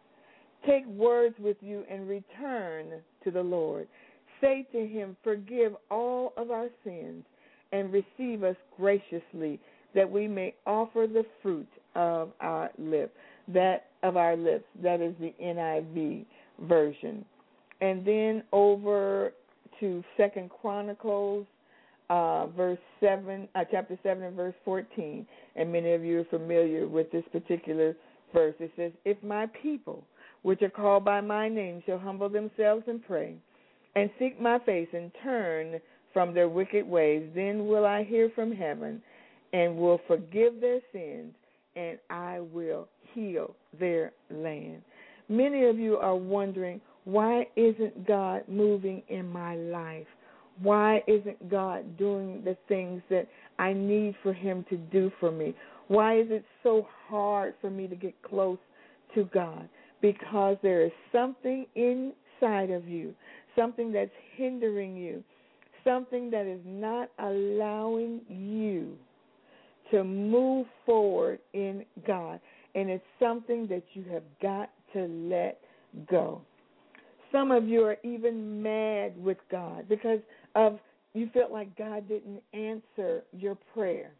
[0.67, 2.87] Take words with you and return
[3.25, 3.89] to the Lord.
[4.41, 7.25] Say to him, Forgive all of our sins
[7.73, 9.61] and receive us graciously,
[9.95, 11.69] that we may offer the fruit
[11.99, 13.13] of our lips.
[13.49, 14.65] That of our lips.
[14.83, 16.25] That is the NIV
[16.69, 17.25] version.
[17.81, 19.33] And then over
[19.81, 21.47] to Second Chronicles,
[22.11, 25.27] uh, verse seven, uh, chapter seven and verse fourteen.
[25.57, 27.95] And many of you are familiar with this particular
[28.33, 28.55] verse.
[28.61, 30.05] It says, "If my people,
[30.43, 33.35] which are called by my name, shall humble themselves and pray,
[33.95, 35.81] and seek my face and turn
[36.13, 39.03] from their wicked ways, then will I hear from heaven
[39.53, 41.35] and will forgive their sins,
[41.79, 44.83] and I will heal their land.
[45.29, 50.07] Many of you are wondering, why isn't God moving in my life?
[50.61, 55.55] Why isn't God doing the things that I need for Him to do for me?
[55.87, 58.59] Why is it so hard for me to get close
[59.15, 59.69] to God?
[60.03, 63.15] Because there is something inside of you,
[63.55, 65.23] something that's hindering you
[65.85, 68.97] something that is not allowing you
[69.91, 72.41] to move forward in God.
[72.75, 75.61] And it's something that you have got to let
[76.11, 76.41] go.
[77.33, 80.21] Some of you are even mad with God because
[80.55, 80.79] of
[81.15, 84.11] you felt like God didn't answer your prayer.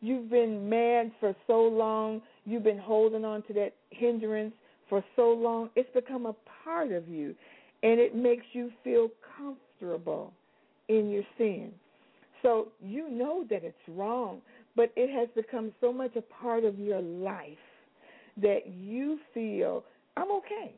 [0.00, 4.54] You've been mad for so long, you've been holding on to that hindrance
[4.88, 6.34] for so long, it's become a
[6.64, 7.34] part of you
[7.82, 10.32] and it makes you feel comfortable
[10.88, 11.72] in your sin.
[12.42, 14.40] So you know that it's wrong,
[14.78, 17.58] but it has become so much a part of your life
[18.40, 19.82] that you feel,
[20.16, 20.72] I'm okay.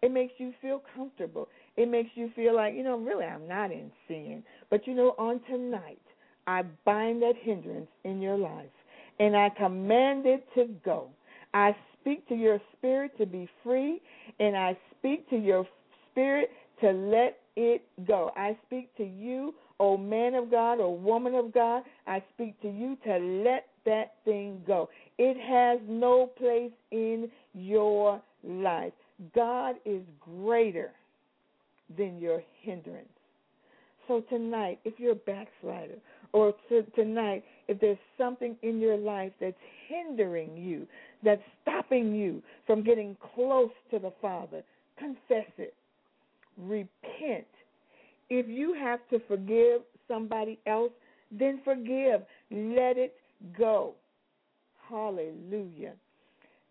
[0.00, 1.48] It makes you feel comfortable.
[1.76, 4.42] It makes you feel like, you know, really, I'm not in sin.
[4.70, 6.00] But, you know, on tonight,
[6.46, 8.72] I bind that hindrance in your life
[9.20, 11.10] and I command it to go.
[11.52, 14.00] I speak to your spirit to be free
[14.40, 15.68] and I speak to your
[16.10, 16.48] spirit
[16.80, 18.30] to let it go.
[18.34, 21.82] I speak to you, O man of God or woman of God.
[22.06, 24.88] I speak to you to let that thing go.
[25.18, 28.92] It has no place in your life.
[29.34, 30.92] God is greater
[31.96, 33.08] than your hindrance.
[34.08, 35.96] So tonight, if you're a backslider,
[36.32, 36.52] or
[36.96, 39.56] tonight, if there's something in your life that's
[39.88, 40.86] hindering you,
[41.22, 44.62] that's stopping you from getting close to the Father,
[44.98, 45.74] confess it
[46.58, 47.46] repent.
[48.30, 50.92] If you have to forgive somebody else,
[51.30, 52.22] then forgive.
[52.50, 53.14] Let it
[53.58, 53.94] go.
[54.88, 55.94] Hallelujah.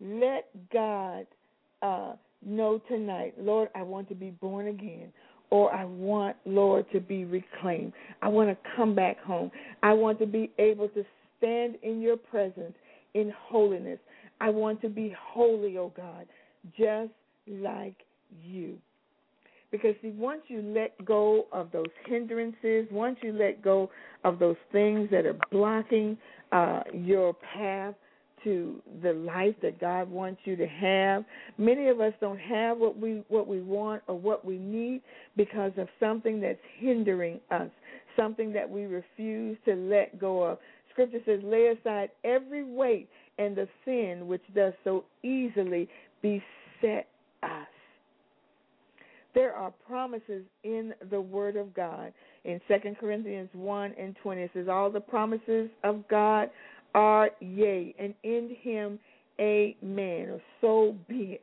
[0.00, 1.26] Let God
[1.82, 5.12] uh, know tonight, Lord, I want to be born again.
[5.50, 7.92] Or I want, Lord, to be reclaimed.
[8.22, 9.50] I want to come back home.
[9.82, 11.04] I want to be able to
[11.38, 12.74] stand in your presence
[13.14, 13.98] in holiness.
[14.40, 16.26] I want to be holy, oh God,
[16.76, 17.12] just
[17.46, 17.94] like
[18.42, 18.78] you.
[19.74, 23.90] Because, see, once you let go of those hindrances, once you let go
[24.22, 26.16] of those things that are blocking
[26.52, 27.96] uh, your path
[28.44, 31.24] to the life that God wants you to have,
[31.58, 35.02] many of us don't have what we what we want or what we need
[35.36, 37.70] because of something that's hindering us,
[38.16, 40.58] something that we refuse to let go of.
[40.92, 43.08] Scripture says, "Lay aside every weight
[43.38, 45.88] and the sin which does so easily
[46.22, 47.08] beset
[47.42, 47.66] us."
[49.34, 52.12] There are promises in the Word of God.
[52.44, 56.50] In 2 Corinthians 1 and 20, it says, All the promises of God
[56.94, 58.98] are yea, and in Him,
[59.40, 61.42] amen, so be it.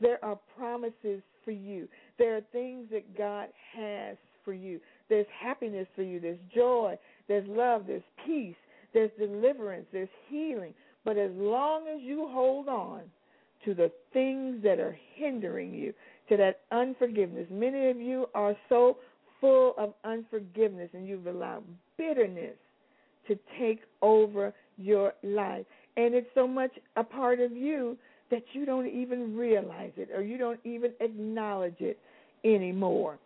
[0.00, 1.86] There are promises for you.
[2.18, 4.80] There are things that God has for you.
[5.08, 6.18] There's happiness for you.
[6.18, 6.98] There's joy.
[7.28, 7.84] There's love.
[7.86, 8.56] There's peace.
[8.92, 9.86] There's deliverance.
[9.92, 10.74] There's healing.
[11.04, 13.02] But as long as you hold on
[13.64, 15.92] to the things that are hindering you,
[16.32, 17.46] to that unforgiveness.
[17.50, 18.96] Many of you are so
[19.38, 21.62] full of unforgiveness and you've allowed
[21.98, 22.56] bitterness
[23.28, 25.66] to take over your life.
[25.98, 27.98] And it's so much a part of you
[28.30, 31.98] that you don't even realize it or you don't even acknowledge it
[32.44, 33.18] anymore.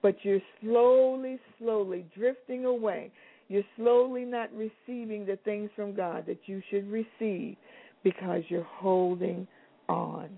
[0.00, 3.12] But you're slowly, slowly drifting away.
[3.48, 7.56] You're slowly not receiving the things from God that you should receive
[8.02, 9.46] because you're holding
[9.90, 10.30] on.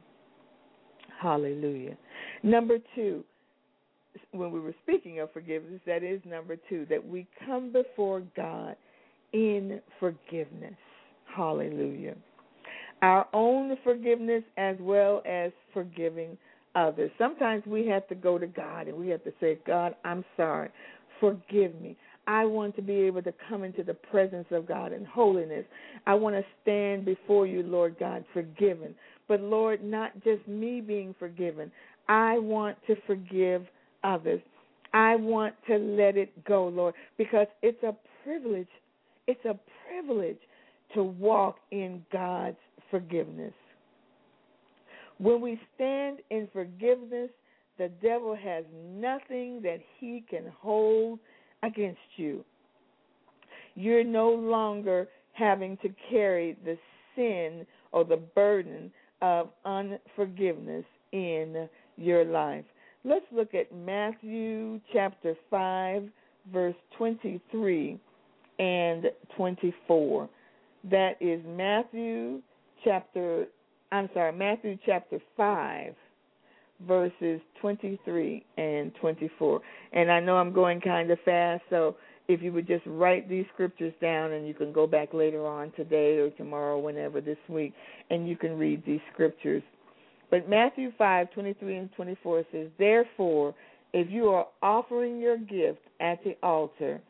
[1.21, 1.97] Hallelujah.
[2.43, 3.24] Number two,
[4.32, 8.76] when we were speaking of forgiveness, that is number two, that we come before God
[9.32, 10.74] in forgiveness.
[11.34, 12.14] Hallelujah.
[13.03, 16.36] Our own forgiveness as well as forgiving
[16.74, 17.11] others.
[17.18, 20.70] Sometimes we have to go to God and we have to say, God, I'm sorry.
[21.20, 21.97] Forgive me.
[22.26, 25.64] I want to be able to come into the presence of God in holiness.
[26.07, 28.95] I want to stand before you, Lord God, forgiven.
[29.28, 31.70] But Lord, not just me being forgiven.
[32.09, 33.67] I want to forgive
[34.05, 34.41] others.
[34.95, 37.95] I want to let it go, Lord, because it's a
[38.25, 38.69] privilege.
[39.27, 40.39] It's a privilege
[40.95, 42.57] to walk in God's
[42.91, 43.53] forgiveness.
[45.19, 47.31] When we stand in forgiveness,
[47.77, 51.19] the devil has nothing that he can hold
[51.63, 52.45] against you.
[53.75, 56.79] You're no longer having to carry the
[57.15, 58.91] sin or the burden
[59.21, 62.64] of unforgiveness in your life.
[63.05, 66.05] Let's look at Matthew chapter 5,
[66.53, 67.99] verse 23
[68.59, 70.28] and 24.
[70.90, 72.40] That is Matthew
[72.84, 73.46] chapter,
[73.92, 75.94] I'm sorry, Matthew chapter 5,
[76.86, 79.61] verses 23 and 24.
[79.92, 81.96] And I know I'm going kind of fast, so
[82.28, 85.72] if you would just write these scriptures down and you can go back later on
[85.72, 87.72] today or tomorrow, whenever this week,
[88.11, 89.62] and you can read these scriptures.
[90.31, 93.55] But Matthew 5 23 and 24 says, Therefore,
[93.93, 97.01] if you are offering your gift at the altar,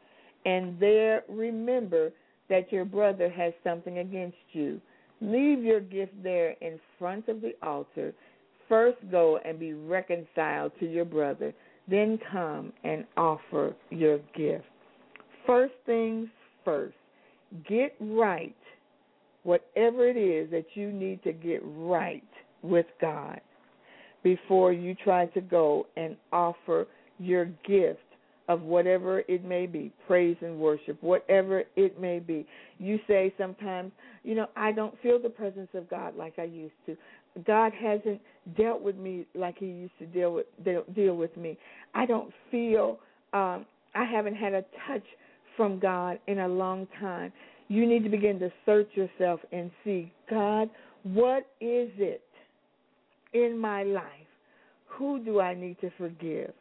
[0.45, 2.13] and there remember
[2.49, 4.81] that your brother has something against you,
[5.21, 8.15] leave your gift there in front of the altar.
[8.69, 11.53] First go and be reconciled to your brother,
[11.89, 14.65] then come and offer your gift.
[15.47, 16.29] First things
[16.65, 16.97] first,
[17.69, 18.55] get right
[19.43, 22.23] whatever it is that you need to get right
[22.63, 23.41] with God
[24.23, 26.87] before you try to go and offer
[27.19, 28.01] your gift
[28.49, 32.47] of whatever it may be praise and worship, whatever it may be.
[32.79, 33.93] You say sometimes,
[34.25, 36.97] you know, I don't feel the presence of God like I used to.
[37.47, 38.21] God hasn't
[38.57, 40.47] dealt with me like He used to deal with
[40.95, 41.59] deal with me.
[41.95, 42.99] I don't feel
[43.33, 45.05] um, I haven't had a touch
[45.57, 47.33] from God in a long time.
[47.69, 50.71] You need to begin to search yourself and see, God,
[51.03, 52.23] what is it
[53.33, 54.05] in my life?
[54.87, 56.53] Who do I need to forgive?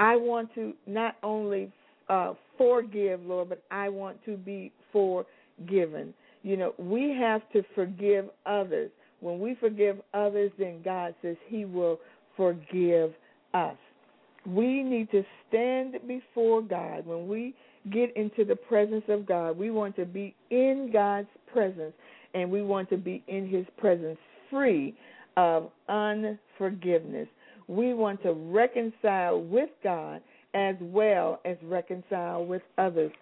[0.00, 1.70] I want to not only
[2.08, 6.14] uh, forgive, Lord, but I want to be forgiven.
[6.42, 8.90] You know, we have to forgive others.
[9.20, 12.00] When we forgive others, then God says He will
[12.36, 13.12] forgive
[13.54, 13.76] us.
[14.44, 17.54] We need to stand before God when we
[17.92, 19.56] get into the presence of God.
[19.56, 21.92] We want to be in God's presence
[22.34, 24.18] and we want to be in His presence
[24.50, 24.94] free
[25.36, 27.28] of unforgiveness.
[27.68, 30.20] We want to reconcile with God
[30.54, 33.12] as well as reconcile with others.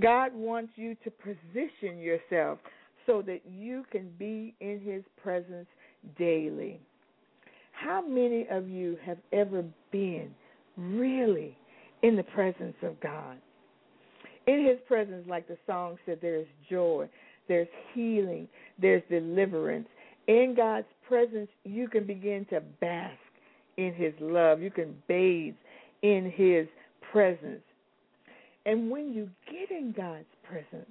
[0.00, 2.58] God wants you to position yourself
[3.06, 5.66] so that you can be in His presence
[6.18, 6.80] daily.
[7.72, 10.34] How many of you have ever been
[10.76, 11.56] really
[12.02, 13.38] in the presence of God?
[14.46, 17.08] in his presence, like the song said, there's joy,
[17.48, 18.48] there's healing,
[18.80, 19.88] there's deliverance,
[20.28, 23.18] In God's presence, you can begin to bask
[23.76, 24.60] in His love.
[24.60, 25.54] You can bathe
[26.02, 26.66] in His
[27.12, 27.62] presence.
[28.64, 30.90] And when you get in God's presence,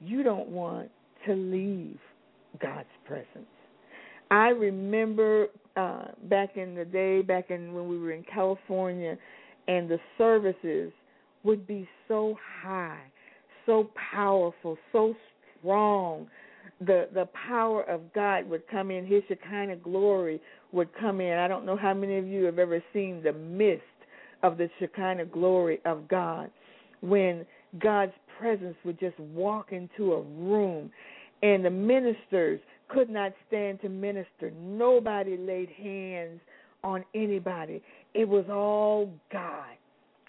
[0.00, 0.90] you don't want
[1.26, 1.98] to leave
[2.60, 3.46] God's presence.
[4.30, 9.16] I remember uh, back in the day, back in when we were in California,
[9.68, 10.92] and the services
[11.44, 13.02] would be so high,
[13.66, 15.14] so powerful, so
[15.58, 16.26] strong.
[16.80, 19.06] The the power of God would come in.
[19.06, 20.40] His Shekinah glory
[20.72, 21.38] would come in.
[21.38, 23.82] I don't know how many of you have ever seen the mist
[24.42, 26.50] of the Shekinah glory of God
[27.00, 27.44] when
[27.78, 30.90] God's presence would just walk into a room
[31.42, 34.50] and the ministers could not stand to minister.
[34.60, 36.40] Nobody laid hands
[36.82, 37.82] on anybody.
[38.14, 39.68] It was all God.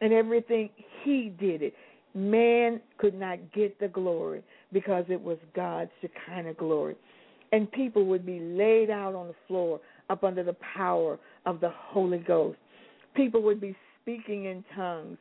[0.01, 0.69] And everything
[1.03, 1.73] He did it.
[2.13, 4.41] Man could not get the glory
[4.71, 6.95] because it was God's Shekinah glory.
[7.51, 11.71] And people would be laid out on the floor up under the power of the
[11.73, 12.57] Holy Ghost.
[13.15, 15.17] People would be speaking in tongues.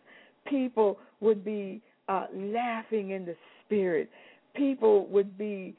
[0.46, 3.34] People would be uh, laughing in the
[3.64, 4.10] spirit.
[4.54, 5.74] People would be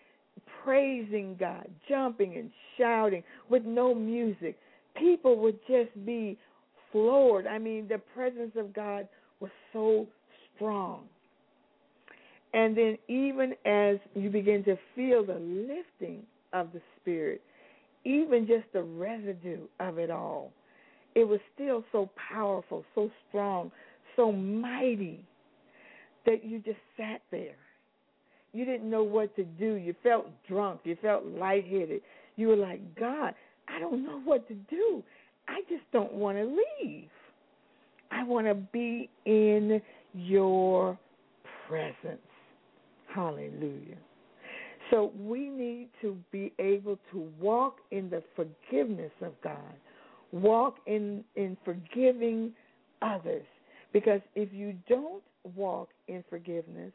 [0.63, 4.57] praising God, jumping and shouting with no music.
[4.95, 6.37] People would just be
[6.91, 7.47] floored.
[7.47, 9.07] I mean, the presence of God
[9.39, 10.07] was so
[10.55, 11.03] strong.
[12.53, 16.23] And then, even as you begin to feel the lifting
[16.53, 17.41] of the Spirit,
[18.05, 20.51] even just the residue of it all,
[21.15, 23.71] it was still so powerful, so strong,
[24.15, 25.23] so mighty
[26.25, 27.55] that you just sat there
[28.53, 29.73] you didn't know what to do.
[29.73, 30.81] You felt drunk.
[30.83, 32.01] You felt lightheaded.
[32.35, 33.33] You were like, God,
[33.67, 35.03] I don't know what to do.
[35.47, 37.09] I just don't want to leave.
[38.11, 39.81] I want to be in
[40.13, 40.97] your
[41.67, 42.19] presence.
[43.13, 43.97] Hallelujah.
[44.91, 49.73] So we need to be able to walk in the forgiveness of God,
[50.31, 52.53] walk in, in forgiving
[53.01, 53.45] others.
[53.93, 55.23] Because if you don't
[55.55, 56.91] walk in forgiveness,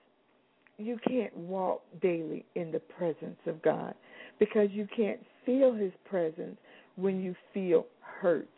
[0.76, 3.94] you can't walk daily in the presence of God
[4.38, 6.56] because you can't feel His presence
[6.96, 8.48] when you feel hurt,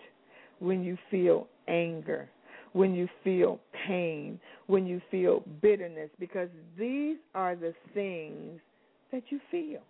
[0.60, 2.28] when you feel anger,
[2.76, 6.48] when you feel pain, when you feel bitterness, because
[6.78, 8.60] these are the things
[9.12, 9.80] that you feel.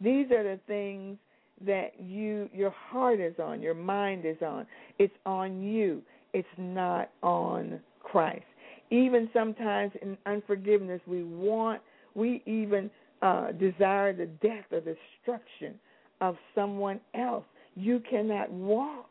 [0.00, 1.18] These are the things
[1.64, 4.66] that you your heart is on, your mind is on.
[4.98, 6.02] It's on you.
[6.34, 8.44] It's not on Christ
[8.90, 11.80] even sometimes in unforgiveness, we want,
[12.14, 12.90] we even
[13.22, 15.74] uh, desire the death or destruction
[16.20, 17.44] of someone else.
[17.74, 19.10] You cannot walk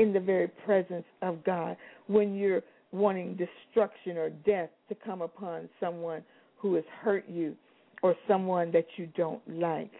[0.00, 1.76] in the very presence of God
[2.06, 6.22] when you're wanting destruction or death to come upon someone
[6.56, 7.54] who has hurt you
[8.02, 9.92] or someone that you don't like.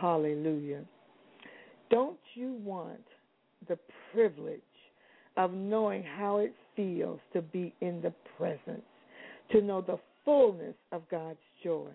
[0.00, 0.82] Hallelujah.
[1.90, 3.04] Don't you want
[3.68, 3.78] the
[4.14, 4.60] privilege
[5.36, 8.82] of knowing how it feels to be in the presence,
[9.52, 11.88] to know the fullness of God's joy,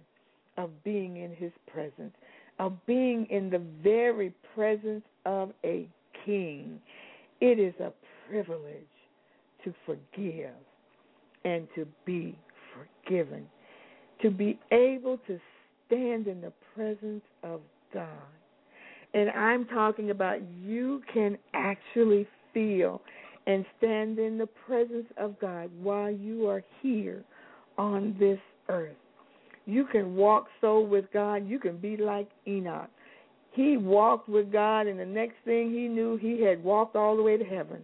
[0.58, 2.14] of being in His presence,
[2.60, 5.90] of being in the very presence of a
[6.26, 6.80] king.
[7.40, 7.92] It is a
[8.30, 8.86] privilege
[9.64, 10.54] to forgive
[11.44, 12.38] and to be
[12.74, 13.48] forgiven,
[14.22, 15.40] to be able to
[15.88, 17.62] stand in the presence of
[17.94, 18.08] God.
[19.14, 23.02] And I'm talking about you can actually feel
[23.48, 27.24] and stand in the presence of God while you are here
[27.78, 28.96] on this earth.
[29.66, 32.90] You can walk so with God, you can be like Enoch.
[33.52, 37.24] He walked with God, and the next thing he knew, he had walked all the
[37.24, 37.82] way to heaven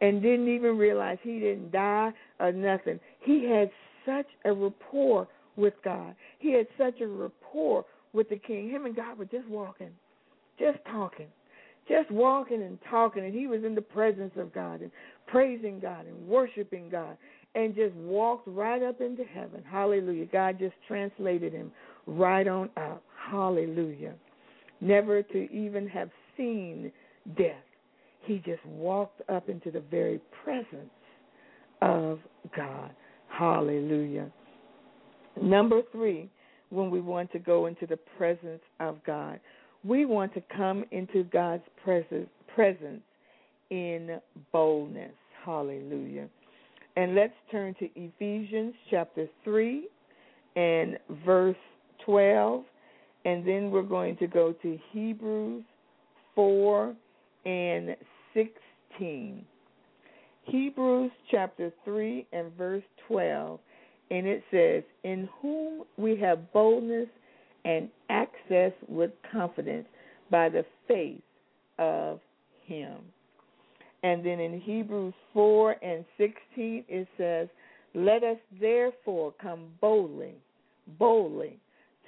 [0.00, 2.98] and didn't even realize he didn't die or nothing.
[3.20, 3.70] He had
[4.04, 6.14] such a rapport with God.
[6.38, 8.68] He had such a rapport with the king.
[8.68, 9.90] Him and God were just walking,
[10.58, 11.28] just talking
[11.88, 14.90] just walking and talking, and he was in the presence of God and
[15.26, 17.16] praising God and worshiping God,
[17.54, 19.62] and just walked right up into heaven.
[19.68, 20.26] Hallelujah.
[20.26, 21.72] God just translated him
[22.06, 23.02] right on up.
[23.30, 24.14] Hallelujah.
[24.80, 26.92] Never to even have seen
[27.36, 27.54] death.
[28.24, 30.90] He just walked up into the very presence
[31.82, 32.18] of
[32.56, 32.90] God.
[33.28, 34.30] Hallelujah.
[35.40, 36.28] Number three,
[36.70, 39.38] when we want to go into the presence of God,
[39.84, 43.02] we want to come into God's presence, presence
[43.70, 44.20] in
[44.52, 45.12] boldness.
[45.44, 46.28] Hallelujah.
[46.96, 49.86] And let's turn to Ephesians chapter 3
[50.56, 51.56] and verse
[52.04, 52.64] 12.
[53.26, 55.64] And then we're going to go to Hebrews
[56.36, 56.94] 4
[57.44, 57.96] and
[58.32, 59.44] 16.
[60.44, 63.58] Hebrews chapter 3 and verse 12.
[64.12, 67.08] And it says, In whom we have boldness
[67.64, 69.88] and access with confidence
[70.30, 71.20] by the faith
[71.80, 72.20] of
[72.64, 72.98] Him.
[74.04, 77.48] And then in Hebrews 4 and 16, it says,
[77.92, 80.36] Let us therefore come boldly,
[81.00, 81.58] boldly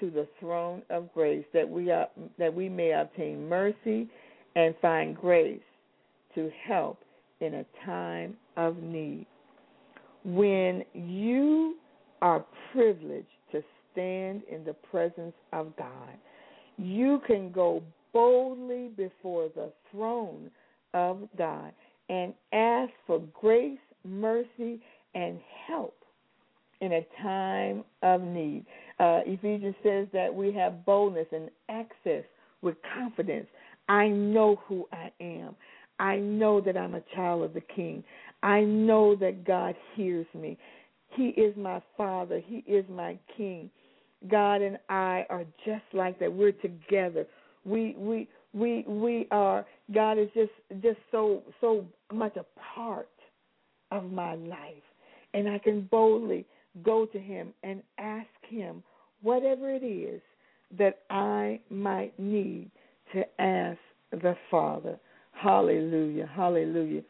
[0.00, 4.08] to the throne of grace that we, are, that we may obtain mercy
[4.56, 5.60] and find grace
[6.34, 6.98] to help
[7.40, 9.26] in a time of need.
[10.24, 11.76] When you
[12.22, 16.16] are privileged to stand in the presence of God,
[16.76, 17.82] you can go
[18.12, 20.50] boldly before the throne
[20.94, 21.72] of God
[22.08, 24.80] and ask for grace, mercy,
[25.14, 25.94] and help
[26.80, 28.64] in a time of need.
[29.00, 32.24] Uh, Ephesians says that we have boldness and access
[32.62, 33.46] with confidence.
[33.88, 35.54] I know who I am.
[36.00, 38.04] I know that I'm a child of the King.
[38.42, 40.56] I know that God hears me.
[41.10, 42.40] He is my Father.
[42.44, 43.70] He is my King.
[44.28, 46.32] God and I are just like that.
[46.32, 47.26] We're together.
[47.64, 52.44] We we we we are God is just just so so much a
[52.74, 53.08] part
[53.90, 54.82] of my life.
[55.34, 56.46] And I can boldly
[56.82, 58.82] go to him and ask him
[59.22, 60.20] whatever it is
[60.76, 62.70] that I might need
[63.12, 63.78] to ask
[64.10, 64.98] the Father.
[65.32, 66.28] Hallelujah.
[66.34, 67.02] Hallelujah.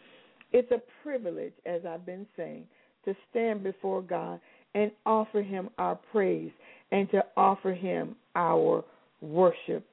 [0.52, 2.64] It's a privilege, as I've been saying,
[3.04, 4.40] to stand before God
[4.74, 6.52] and offer him our praise
[6.92, 8.84] and to offer him our
[9.20, 9.84] worship.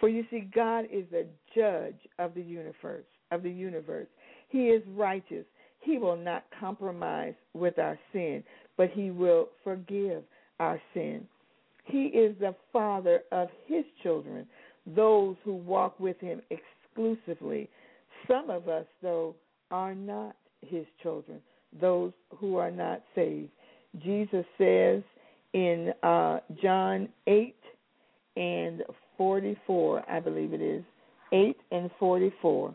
[0.00, 4.08] For you see, God is the judge of the universe, of the universe.
[4.48, 5.44] He is righteous.
[5.80, 8.42] He will not compromise with our sin,
[8.82, 10.24] but he will forgive
[10.58, 11.24] our sin.
[11.84, 14.44] He is the father of his children,
[14.84, 17.70] those who walk with him exclusively.
[18.26, 19.36] Some of us, though,
[19.70, 20.34] are not
[20.66, 21.38] his children,
[21.80, 23.50] those who are not saved.
[24.02, 25.04] Jesus says
[25.52, 27.54] in uh, John 8
[28.34, 28.82] and
[29.16, 30.82] 44, I believe it is,
[31.30, 32.74] 8 and 44,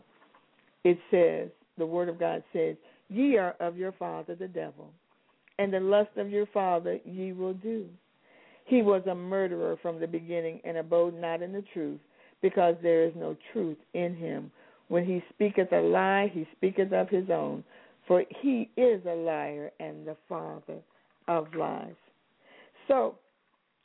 [0.84, 2.76] it says, the Word of God says,
[3.10, 4.90] Ye are of your father the devil,
[5.58, 7.86] and the lust of your father ye will do.
[8.64, 12.00] He was a murderer from the beginning and abode not in the truth,
[12.42, 14.50] because there is no truth in him.
[14.88, 17.64] When he speaketh a lie, he speaketh of his own,
[18.06, 20.78] for he is a liar and the father
[21.26, 21.94] of lies.
[22.86, 23.16] So,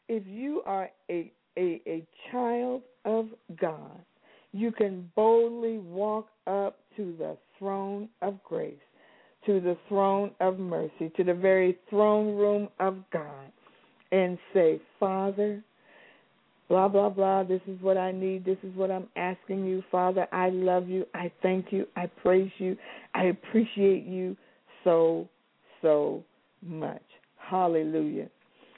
[0.08, 3.28] if you are a, a, a child of
[3.60, 4.02] God,
[4.54, 8.76] you can boldly walk up to the throne of grace,
[9.46, 13.52] to the throne of mercy, to the very throne room of God,
[14.12, 15.64] and say, Father,
[16.70, 19.84] blah, blah, blah, this is what I need, this is what I'm asking you.
[19.92, 22.78] Father, I love you, I thank you, I praise you,
[23.14, 24.38] I appreciate you
[24.84, 25.28] so,
[25.82, 26.24] so
[26.62, 27.02] much.
[27.38, 28.30] Hallelujah.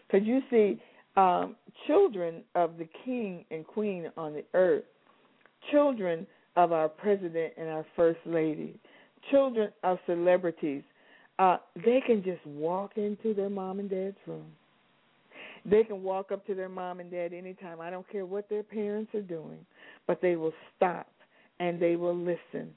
[0.07, 0.81] Because you see,
[1.17, 1.55] um,
[1.87, 4.83] children of the king and queen on the earth,
[5.71, 8.79] children of our president and our first lady,
[9.31, 10.83] children of celebrities,
[11.39, 14.45] uh, they can just walk into their mom and dad's room.
[15.65, 17.81] They can walk up to their mom and dad anytime.
[17.81, 19.65] I don't care what their parents are doing,
[20.05, 21.07] but they will stop
[21.59, 22.71] and they will listen.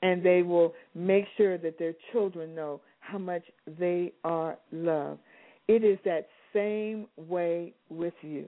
[0.00, 3.42] And they will make sure that their children know how much
[3.78, 5.18] they are loved.
[5.66, 8.46] It is that same way with you.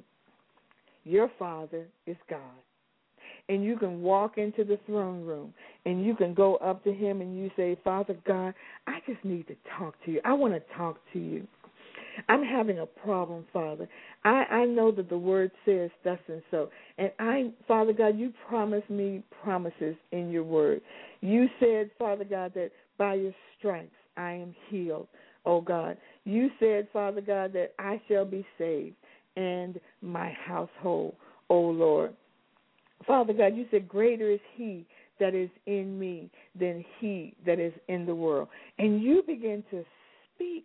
[1.05, 2.39] Your Father is God.
[3.51, 5.53] And you can walk into the throne room
[5.85, 8.55] and you can go up to Him and you say, Father God,
[8.87, 10.21] I just need to talk to you.
[10.25, 11.49] I want to talk to you.
[12.29, 13.89] I'm having a problem, Father.
[14.25, 16.69] I, I know that the word says thus and so.
[16.99, 20.81] And I, Father God, you promised me promises in your word.
[21.21, 25.09] You said, Father God, that by your stripes I am healed,
[25.45, 25.97] oh God.
[26.25, 28.95] You said, Father God, that I shall be saved
[29.37, 31.15] and my household,
[31.49, 32.15] oh Lord.
[33.07, 34.87] Father God, you said, Greater is He
[35.19, 38.49] that is in me than He that is in the world.
[38.79, 39.85] And you begin to
[40.35, 40.65] speak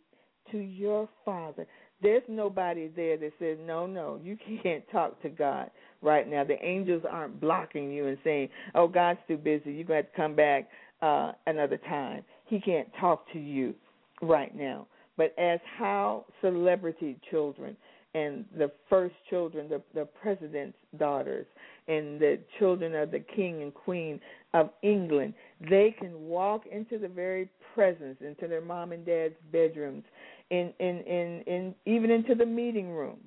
[0.52, 1.66] to your Father.
[2.02, 5.70] There's nobody there that says, No, no, you can't talk to God
[6.02, 6.44] right now.
[6.44, 9.72] The angels aren't blocking you and saying, Oh, God's too busy.
[9.72, 10.70] You're going to have to come back
[11.02, 12.24] uh, another time.
[12.46, 13.74] He can't talk to you
[14.22, 14.88] right now.
[15.18, 17.78] But as how celebrity children
[18.16, 21.46] and the first children, the, the president's daughters,
[21.90, 24.22] and the children of the king and queen
[24.54, 25.34] of England,
[25.70, 30.04] they can walk into the very presence, into their mom and dad's bedrooms,
[30.50, 33.20] in in in, in even into the meeting rooms,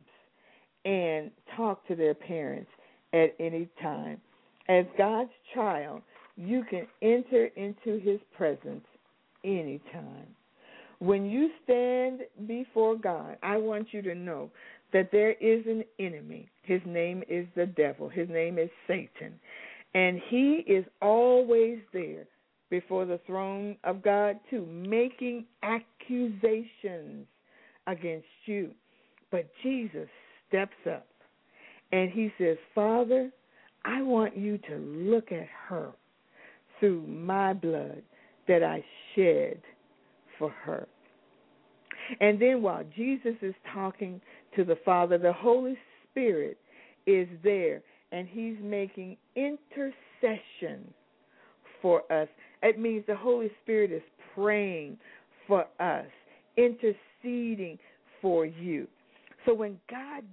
[0.87, 2.71] and talk to their parents
[3.13, 4.19] at any time.
[4.69, 6.01] As God's child,
[6.37, 8.85] you can enter into His presence
[9.45, 10.29] anytime.
[11.01, 14.51] When you stand before God, I want you to know
[14.93, 16.49] that there is an enemy.
[16.63, 18.09] His name is the devil.
[18.09, 19.39] His name is Satan.
[19.95, 22.27] And he is always there
[22.71, 27.27] before the throne of God, too, making accusations
[27.87, 28.71] against you.
[29.31, 30.09] But Jesus
[30.49, 31.07] steps up
[31.93, 33.31] and he says, Father,
[33.85, 35.93] I want you to look at her
[36.81, 38.03] through my blood
[38.47, 38.85] that I
[39.15, 39.61] shed
[40.39, 40.87] for her.
[42.21, 44.21] And then while Jesus is talking
[44.59, 45.79] to the Father, the Holy
[46.11, 46.59] Spirit
[47.07, 47.81] is there
[48.11, 50.93] and he's making intercession
[51.81, 52.27] for us.
[52.65, 54.03] It means the Holy Spirit is
[54.35, 54.99] praying
[55.47, 56.07] for us,
[56.57, 57.79] interceding
[58.21, 58.89] for you.
[59.47, 60.25] So when God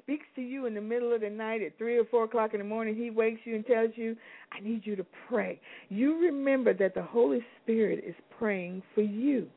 [0.00, 2.60] speaks to you in the middle of the night at three or four o'clock in
[2.60, 4.14] the morning, he wakes you and tells you,
[4.52, 5.60] I need you to pray.
[5.88, 9.48] You remember that the Holy Spirit is praying for you.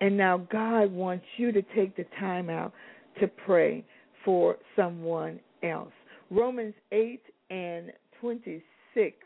[0.00, 2.72] And now God wants you to take the time out
[3.20, 3.84] to pray
[4.24, 5.92] for someone else.
[6.30, 9.16] Romans 8 and 26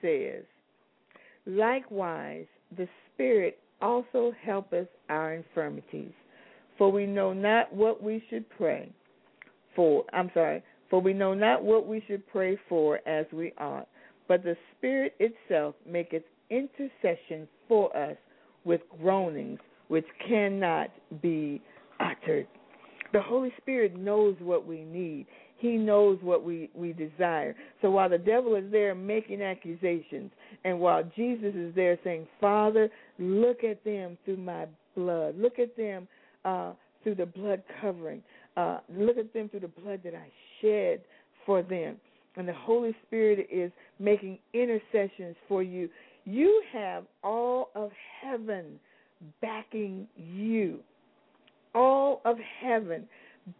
[0.00, 0.44] says,
[1.46, 6.12] Likewise, the Spirit also helpeth our infirmities,
[6.78, 8.90] for we know not what we should pray
[9.74, 10.04] for.
[10.12, 13.88] I'm sorry, for we know not what we should pray for as we ought,
[14.28, 18.16] but the Spirit itself maketh intercession for us
[18.64, 20.90] with groanings which cannot
[21.22, 21.60] be
[22.00, 22.46] uttered.
[23.12, 25.26] The Holy Spirit knows what we need.
[25.58, 27.54] He knows what we, we desire.
[27.80, 30.30] So while the devil is there making accusations,
[30.64, 35.76] and while Jesus is there saying, Father, look at them through my blood, look at
[35.76, 36.06] them
[36.44, 38.22] uh, through the blood covering,
[38.56, 40.28] uh, look at them through the blood that I
[40.60, 41.00] shed
[41.46, 41.96] for them.
[42.36, 45.88] And the Holy Spirit is making intercessions for you.
[46.24, 47.90] You have all of
[48.20, 48.78] heaven
[49.40, 50.80] backing you.
[51.76, 53.06] All of heaven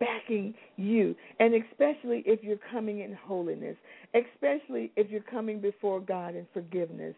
[0.01, 1.15] backing you.
[1.39, 3.77] And especially if you're coming in holiness,
[4.15, 7.15] especially if you're coming before God in forgiveness,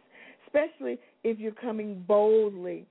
[0.46, 2.86] especially if you're coming boldly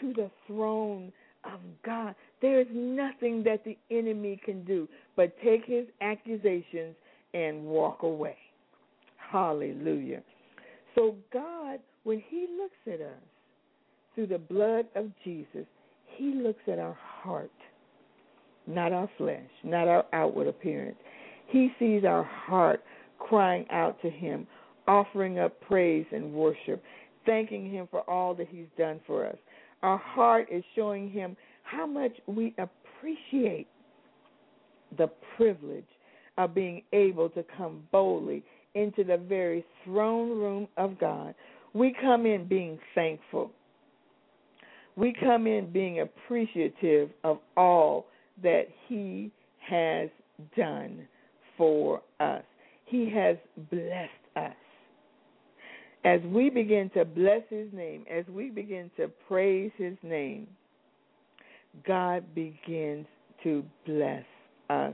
[0.00, 1.12] to the throne
[1.44, 2.14] of God.
[2.42, 6.94] There is nothing that the enemy can do but take his accusations
[7.34, 8.36] and walk away.
[9.16, 10.22] Hallelujah.
[10.94, 13.22] So, God, when he looks at us
[14.14, 15.66] through the blood of Jesus,
[16.16, 17.50] he looks at our heart
[18.66, 20.96] not our flesh, not our outward appearance.
[21.48, 22.82] He sees our heart
[23.18, 24.46] crying out to Him,
[24.86, 26.82] offering up praise and worship,
[27.26, 29.36] thanking Him for all that He's done for us.
[29.82, 33.66] Our heart is showing Him how much we appreciate
[34.96, 35.84] the privilege
[36.38, 38.42] of being able to come boldly
[38.74, 41.34] into the very throne room of God.
[41.74, 43.52] We come in being thankful.
[45.00, 48.08] We come in being appreciative of all
[48.42, 49.30] that He
[49.66, 50.10] has
[50.54, 51.08] done
[51.56, 52.42] for us.
[52.84, 53.38] He has
[53.70, 54.52] blessed us.
[56.04, 60.46] As we begin to bless His name, as we begin to praise His name,
[61.86, 63.06] God begins
[63.42, 64.24] to bless
[64.68, 64.92] us.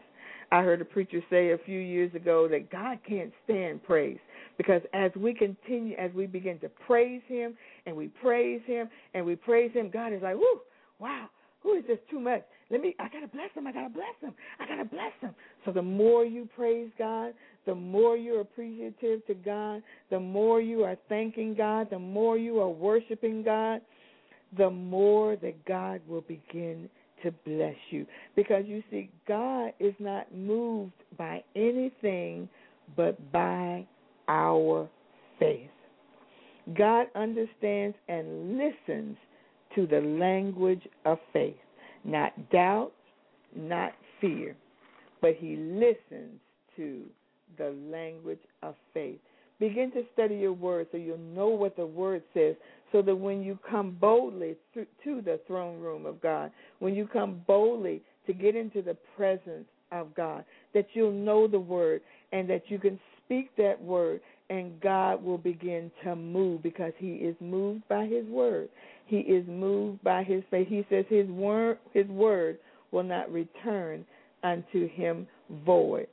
[0.52, 4.18] I heard a preacher say a few years ago that God can't stand praise
[4.56, 7.54] because as we continue, as we begin to praise Him
[7.86, 10.60] and we praise Him and we praise Him, God is like, whoo,
[10.98, 11.28] wow,
[11.62, 12.42] who is this too much?
[12.70, 15.34] Let me I gotta bless him, I gotta bless him, I gotta bless him.
[15.64, 17.32] So the more you praise God,
[17.64, 22.60] the more you're appreciative to God, the more you are thanking God, the more you
[22.60, 23.80] are worshiping God,
[24.56, 26.88] the more that God will begin
[27.22, 28.06] to bless you.
[28.36, 32.48] Because you see, God is not moved by anything
[32.96, 33.86] but by
[34.28, 34.88] our
[35.38, 35.70] faith.
[36.74, 39.16] God understands and listens
[39.74, 41.56] to the language of faith,
[42.04, 42.92] not doubt,
[43.54, 44.56] not fear,
[45.20, 46.40] but he listens
[46.76, 47.02] to
[47.58, 49.18] the language of faith.
[49.58, 52.56] Begin to study your word so you'll know what the word says,
[52.92, 54.86] so that when you come boldly to
[55.22, 56.50] the throne room of God,
[56.80, 60.44] when you come boldly to get into the presence of God,
[60.74, 62.02] that you'll know the word
[62.32, 67.14] and that you can speak that word and God will begin to move because he
[67.14, 68.68] is moved by his word.
[69.06, 70.68] He is moved by his faith.
[70.68, 72.58] He says his word his word
[72.92, 74.04] will not return
[74.42, 75.26] unto him
[75.64, 76.06] void.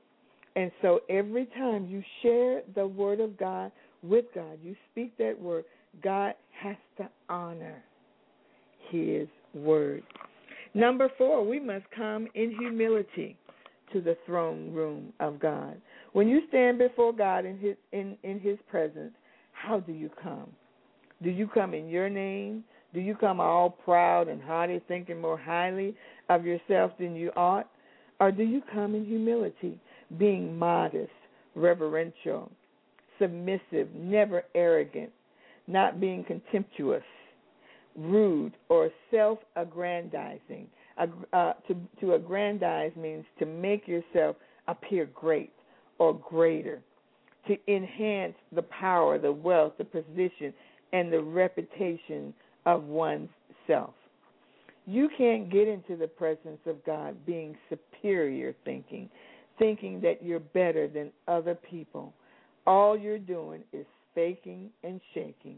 [0.55, 3.71] And so every time you share the word of God
[4.01, 5.65] with God, you speak that word,
[6.03, 7.83] God has to honor
[8.89, 10.03] his word.
[10.73, 13.37] Number 4, we must come in humility
[13.91, 15.79] to the throne room of God.
[16.13, 19.13] When you stand before God in his in, in his presence,
[19.51, 20.49] how do you come?
[21.23, 22.63] Do you come in your name?
[22.93, 25.95] Do you come all proud and haughty, thinking more highly
[26.29, 27.67] of yourself than you ought?
[28.19, 29.79] Or do you come in humility,
[30.19, 31.11] being modest,
[31.55, 32.51] reverential,
[33.19, 35.11] submissive, never arrogant,
[35.65, 37.03] not being contemptuous,
[37.95, 40.67] rude, or self aggrandizing?
[40.95, 44.35] Uh, to, to aggrandize means to make yourself
[44.67, 45.51] appear great
[46.03, 46.81] or greater,
[47.47, 50.53] to enhance the power, the wealth, the position,
[50.91, 52.33] and the reputation
[52.65, 53.29] of one's
[53.67, 53.93] self.
[54.85, 59.09] You can't get into the presence of God being superior thinking,
[59.57, 62.13] thinking that you're better than other people.
[62.67, 65.55] All you're doing is faking and shaking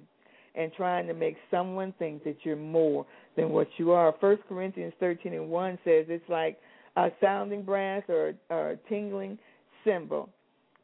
[0.54, 3.04] and trying to make someone think that you're more
[3.36, 4.14] than what you are.
[4.22, 6.60] First Corinthians 13 and 1 says it's like
[6.98, 9.40] a sounding brass or, or a tingling
[9.84, 10.30] cymbal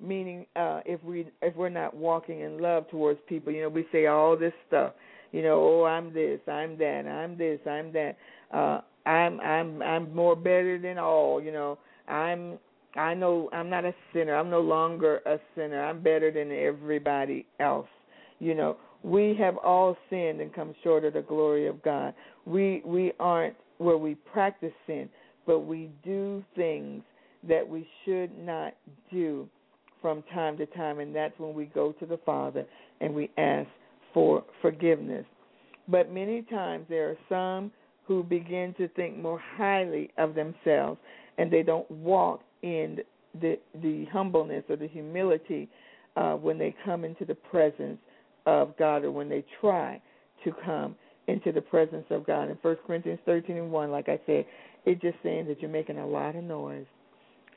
[0.02, 3.86] meaning uh if we if we're not walking in love towards people you know we
[3.92, 4.94] say all this stuff
[5.32, 8.18] you know oh i'm this i'm that i'm this i'm that
[8.54, 11.78] uh i'm i'm i'm more better than all you know.
[12.08, 12.58] I'm
[12.96, 17.46] i know i'm not a sinner i'm no longer a sinner i'm better than everybody
[17.60, 17.88] else
[18.40, 18.78] you know.
[19.04, 22.14] We have all sinned and come short of the glory of god.
[22.46, 25.10] We we aren't where we practice sin
[25.46, 27.04] but we do things
[27.48, 28.74] that we should not
[29.12, 29.48] do
[30.02, 32.66] from time to time, and that's when we go to the Father
[33.00, 33.68] and we ask
[34.14, 35.26] for forgiveness.
[35.88, 37.72] But many times there are some
[38.06, 41.00] who begin to think more highly of themselves
[41.38, 43.00] and they don't walk in
[43.40, 45.70] the the humbleness or the humility
[46.16, 48.00] uh, when they come into the presence
[48.46, 50.02] of God or when they try
[50.44, 50.96] to come
[51.28, 52.50] into the presence of God.
[52.50, 54.46] In First Corinthians 13 and 1, like I said,
[54.86, 56.86] it's just saying that you're making a lot of noise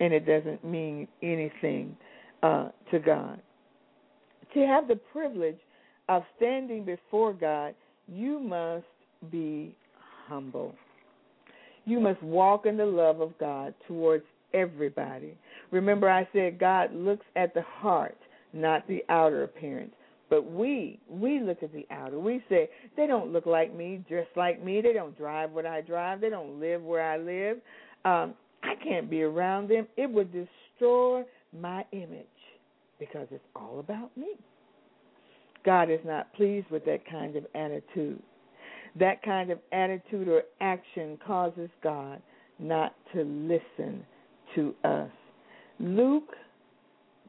[0.00, 1.96] and it doesn't mean anything
[2.44, 3.40] uh, to God.
[4.52, 5.58] To have the privilege
[6.10, 7.74] of standing before God,
[8.06, 8.84] you must
[9.32, 9.74] be
[10.28, 10.74] humble.
[11.86, 15.34] You must walk in the love of God towards everybody.
[15.70, 18.18] Remember, I said God looks at the heart,
[18.52, 19.92] not the outer appearance.
[20.28, 22.18] But we, we look at the outer.
[22.18, 24.82] We say, they don't look like me, dress like me.
[24.82, 26.20] They don't drive what I drive.
[26.20, 27.58] They don't live where I live.
[28.04, 29.86] Um, I can't be around them.
[29.96, 31.24] It would destroy
[31.58, 32.26] my image
[33.06, 34.34] because it's all about me.
[35.64, 38.22] God is not pleased with that kind of attitude.
[38.98, 42.22] That kind of attitude or action causes God
[42.58, 44.04] not to listen
[44.54, 45.10] to us.
[45.80, 46.34] Luke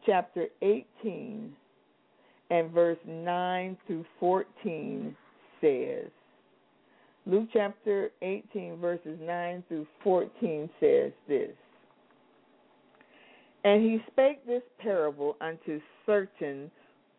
[0.05, 1.51] chapter 18
[2.51, 5.15] and verse 9 through 14
[5.61, 6.11] says,
[7.25, 11.51] Luke chapter 18, verses 9 through 14 says this
[13.65, 16.71] And he spake this parable unto certain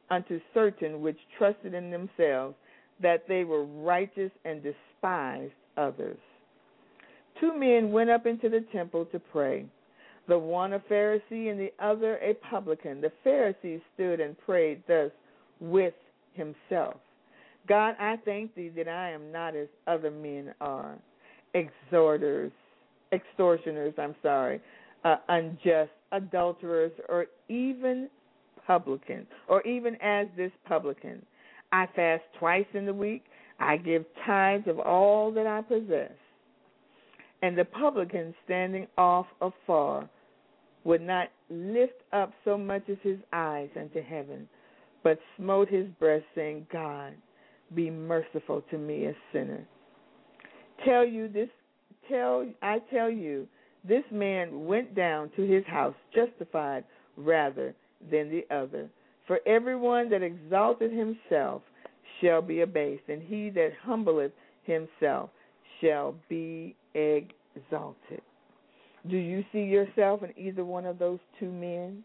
[0.09, 2.55] unto certain which trusted in themselves
[3.03, 6.19] that they were righteous and despised others.
[7.41, 9.67] Two men went up into the temple to pray,
[10.29, 13.01] the one a Pharisee and the other a publican.
[13.01, 15.11] The Pharisee stood and prayed thus
[15.61, 15.95] with
[16.35, 16.95] himself
[17.67, 20.97] God, I thank thee that I am not as other men are,
[21.55, 22.53] exhorters,
[23.13, 24.61] extortioners, I'm sorry,
[25.05, 28.09] uh, unjust, adulterers, or even
[28.67, 31.25] publicans, or even as this publican.
[31.73, 33.25] I fast twice in the week.
[33.59, 36.13] I give tithes of all that I possess.
[37.43, 40.09] And the publican, standing off afar,
[40.85, 44.49] would not lift up so much as his eyes unto heaven,
[45.03, 47.15] but smote his breast, saying, God,
[47.75, 49.67] be merciful to me, a sinner.
[50.85, 51.49] Tell you this
[52.09, 53.47] tell I tell you,
[53.89, 56.85] this man went down to his house justified
[57.17, 57.75] rather
[58.11, 58.89] than the other.
[59.27, 61.63] For everyone that exalteth himself
[62.21, 64.33] shall be abased, and he that humbleth
[64.65, 65.31] himself
[65.81, 68.23] shall be exalted.
[69.09, 72.03] Do you see yourself in either one of those two men?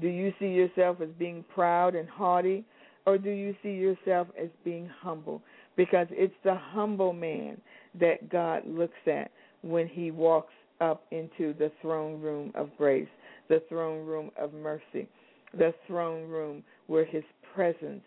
[0.00, 2.64] Do you see yourself as being proud and haughty,
[3.06, 5.42] or do you see yourself as being humble?
[5.76, 7.60] Because it's the humble man
[7.98, 9.30] that God looks at
[9.62, 13.08] when he walks up into the throne room of grace,
[13.48, 15.08] the throne room of mercy,
[15.56, 17.24] the throne room where his
[17.54, 18.02] presence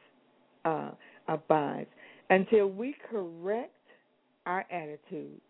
[0.66, 0.92] uh,
[1.28, 1.90] abides.
[2.30, 3.72] Until we correct
[4.46, 5.42] our attitude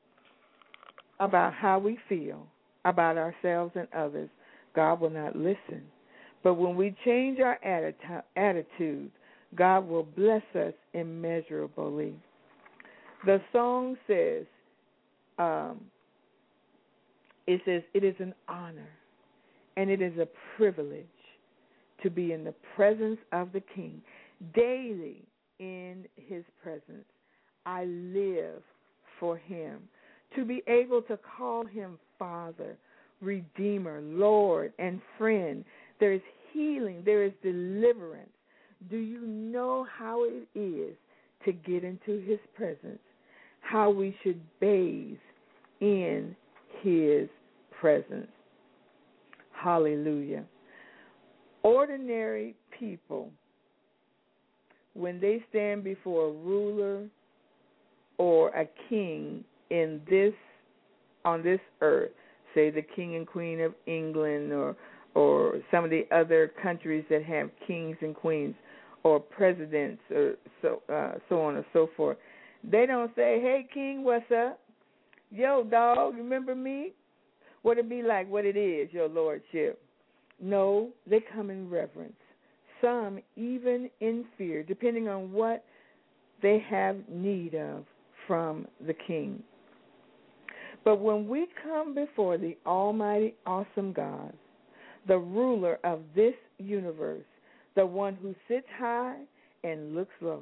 [1.19, 2.47] about how we feel
[2.85, 4.29] about ourselves and others,
[4.75, 5.83] God will not listen.
[6.43, 7.59] But when we change our
[8.37, 9.11] attitude
[9.55, 12.13] God will bless us immeasurably.
[13.25, 14.45] The song says,
[15.37, 15.81] um,
[17.49, 18.89] it says, it is an honor
[19.75, 21.05] and it is a privilege
[22.03, 24.01] to be in the presence of the King.
[24.53, 25.23] Daily
[25.59, 27.05] in his presence,
[27.65, 28.61] I live
[29.19, 29.79] for him.
[30.35, 32.77] To be able to call him Father
[33.21, 35.65] Redeemer, Lord, and friend.
[35.99, 36.21] There is
[36.53, 38.29] healing, there is deliverance.
[38.89, 40.95] Do you know how it is
[41.45, 42.99] to get into His presence?
[43.61, 45.17] How we should bathe
[45.81, 46.35] in
[46.81, 47.27] His
[47.79, 48.27] presence.
[49.51, 50.43] Hallelujah.
[51.63, 53.31] Ordinary people,
[54.93, 57.05] when they stand before a ruler
[58.17, 60.33] or a king in this
[61.25, 62.11] on this earth,
[62.55, 64.75] say the king and queen of England or
[65.15, 68.55] or some of the other countries that have kings and queens
[69.03, 72.17] or presidents or so uh, so on and so forth.
[72.63, 74.59] They don't say, "Hey, king, what's up?
[75.31, 76.93] Yo, dog, remember me?"
[77.61, 78.29] What it be like?
[78.29, 79.81] What it is, your lordship?
[80.41, 82.13] No, they come in reverence.
[82.81, 85.65] Some even in fear, depending on what
[86.41, 87.83] they have need of
[88.27, 89.43] from the king.
[90.85, 94.33] But when we come before the Almighty, awesome God,
[95.07, 97.25] the ruler of this universe,
[97.75, 99.17] the one who sits high
[99.63, 100.41] and looks low,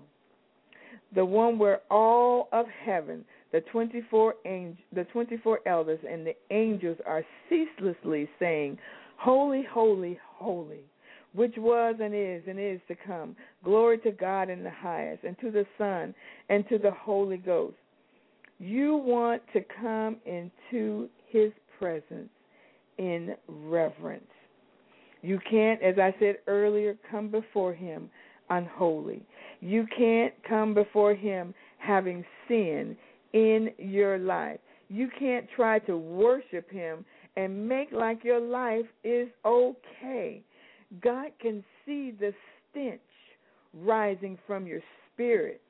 [1.16, 6.98] the one where all of heaven, the 24 angel, the 24 elders and the angels
[7.06, 8.78] are ceaselessly saying,
[9.18, 10.84] "Holy, holy, holy."
[11.34, 13.36] Which was and is and is to come.
[13.64, 16.16] Glory to God in the highest, and to the Son,
[16.50, 17.76] and to the Holy Ghost.
[18.60, 22.30] You want to come into His presence
[22.98, 24.24] in reverence.
[25.22, 28.10] You can't, as I said earlier, come before Him
[28.50, 29.22] unholy.
[29.60, 32.98] You can't come before Him having sin
[33.38, 34.60] in your life.
[34.90, 37.06] You can't try to worship Him
[37.36, 40.42] and make like your life is okay.
[41.04, 42.34] God can see the
[42.72, 43.00] stench
[43.74, 44.80] rising from your
[45.14, 45.62] spirit,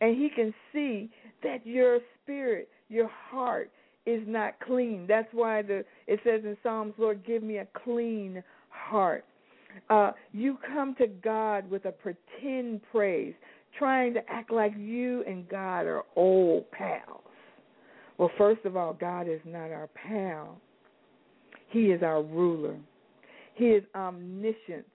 [0.00, 1.10] and He can see
[1.42, 3.70] that your spirit, your heart,
[4.06, 5.04] is not clean.
[5.06, 9.26] That's why the it says in Psalms, Lord, give me a clean heart.
[9.90, 13.34] Uh, you come to God with a pretend praise,
[13.78, 17.22] trying to act like you and God are old pals.
[18.18, 20.60] Well, first of all, God is not our pal.
[21.70, 22.76] He is our ruler.
[23.54, 24.86] He is omniscient,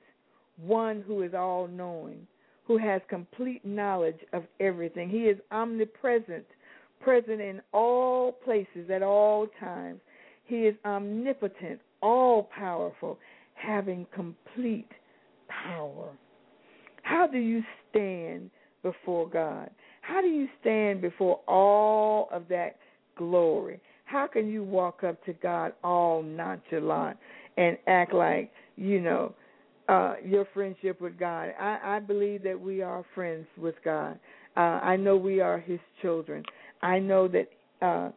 [0.58, 2.28] one who is all knowing,
[2.66, 5.10] who has complete knowledge of everything.
[5.10, 6.46] He is omnipresent,
[7.00, 10.00] present in all places at all times.
[10.46, 13.18] He is omnipotent, all powerful,
[13.54, 14.92] having complete
[15.48, 16.10] power.
[17.04, 18.50] How do you stand
[18.86, 19.72] before God?
[20.02, 22.78] How do you stand before all of that
[23.18, 23.80] glory?
[24.06, 27.18] How can you walk up to God all nonchalant
[27.58, 29.34] and act like, you know,
[29.90, 31.56] uh, your friendship with God?
[31.60, 34.20] I, I believe that we are friends with God.
[34.56, 36.44] Uh, I know we are His children.
[36.84, 37.50] I know that
[37.82, 38.12] uh,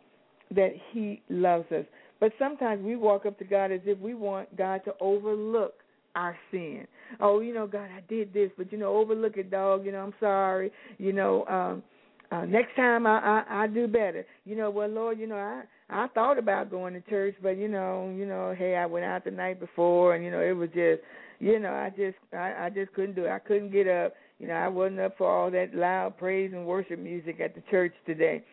[0.55, 1.87] that He loves us.
[2.21, 5.75] But sometimes we walk up to God as if we want God to overlook
[6.15, 6.87] our sin.
[7.21, 9.85] Oh, you know, God, I did this, but you know, overlook it, dog.
[9.85, 10.71] You know, I'm sorry.
[10.99, 11.83] You know, um,
[12.31, 14.27] uh, next time I, I I do better.
[14.45, 17.69] You know, well, Lord, you know, I I thought about going to church, but you
[17.69, 20.69] know, you know, hey, I went out the night before, and you know, it was
[20.71, 21.01] just,
[21.41, 23.31] you know, I just I I just couldn't do it.
[23.31, 24.15] I couldn't get up.
[24.39, 27.63] You know, I wasn't up for all that loud praise and worship music at the
[27.71, 28.45] church today.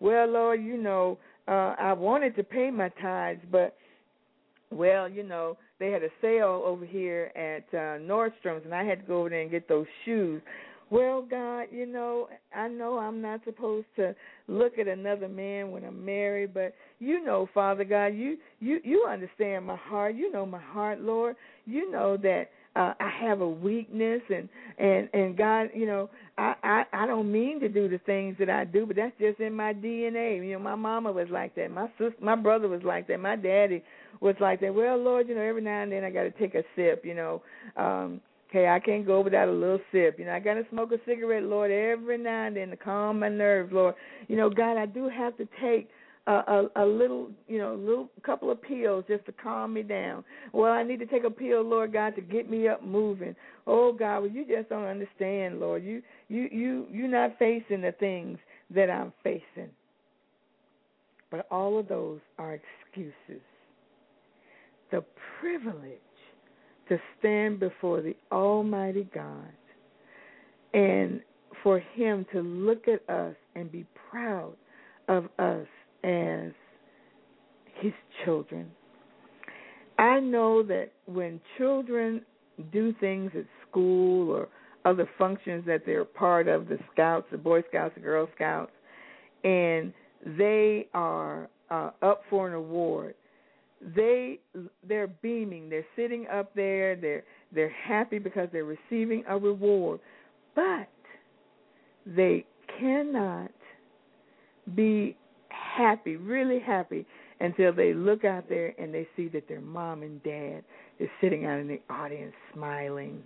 [0.00, 1.18] Well, Lord, you know,
[1.48, 3.76] uh I wanted to pay my tithes, but
[4.70, 9.00] well, you know, they had a sale over here at uh Nordstrom's and I had
[9.00, 10.42] to go over there and get those shoes.
[10.90, 14.14] Well, God, you know, I know I'm not supposed to
[14.48, 19.06] look at another man when I'm married, but you know, Father God, you you you
[19.10, 20.14] understand my heart.
[20.14, 21.36] You know my heart, Lord.
[21.64, 24.48] You know that uh, I have a weakness, and
[24.78, 28.50] and and God, you know, I, I I don't mean to do the things that
[28.50, 30.44] I do, but that's just in my DNA.
[30.44, 31.70] You know, my mama was like that.
[31.70, 33.20] My sister, my brother was like that.
[33.20, 33.82] My daddy
[34.20, 34.74] was like that.
[34.74, 37.04] Well, Lord, you know, every now and then I got to take a sip.
[37.04, 37.42] You know,
[37.76, 38.20] um,
[38.50, 40.18] hey, I can't go without a little sip.
[40.18, 43.20] You know, I got to smoke a cigarette, Lord, every now and then to calm
[43.20, 43.94] my nerves, Lord.
[44.26, 45.88] You know, God, I do have to take
[46.26, 49.82] a, a, a little, you know, a little couple of pills just to calm me
[49.82, 50.24] down.
[50.52, 53.36] Well, I need to take a pill, Lord God, to get me up moving.
[53.66, 55.84] Oh God, well you just don't understand, Lord.
[55.84, 58.38] You you you you're not facing the things
[58.74, 59.70] that I'm facing.
[61.30, 63.42] But all of those are excuses.
[64.90, 65.04] The
[65.40, 65.98] privilege
[66.88, 69.52] to stand before the Almighty God
[70.72, 71.20] and
[71.62, 74.54] for Him to look at us and be proud
[75.08, 75.66] of us
[76.04, 76.52] as
[77.80, 77.92] his
[78.24, 78.70] children.
[79.98, 82.22] I know that when children
[82.72, 84.48] do things at school or
[84.84, 88.72] other functions that they're part of, the Scouts, the Boy Scouts, the Girl Scouts,
[89.44, 89.92] and
[90.38, 93.14] they are uh, up for an award,
[93.96, 94.40] they
[94.88, 95.68] they're beaming.
[95.68, 96.96] They're sitting up there.
[96.96, 100.00] They're they're happy because they're receiving a reward.
[100.54, 100.88] But
[102.06, 102.46] they
[102.78, 103.50] cannot
[104.74, 105.16] be
[105.76, 107.06] happy, really happy,
[107.40, 110.62] until they look out there and they see that their mom and dad
[110.98, 113.22] is sitting out in the audience smiling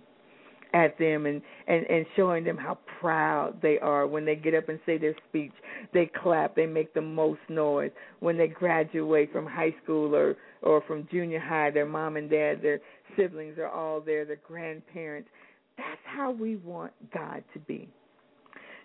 [0.75, 4.69] at them and, and, and showing them how proud they are when they get up
[4.69, 5.53] and say their speech.
[5.95, 7.91] They clap, they make the most noise.
[8.21, 12.61] When they graduate from high school or, or from junior high, their mom and dad,
[12.63, 12.81] their
[13.17, 15.29] siblings are all there, their grandparents.
[15.77, 17.89] That's how we want God to be.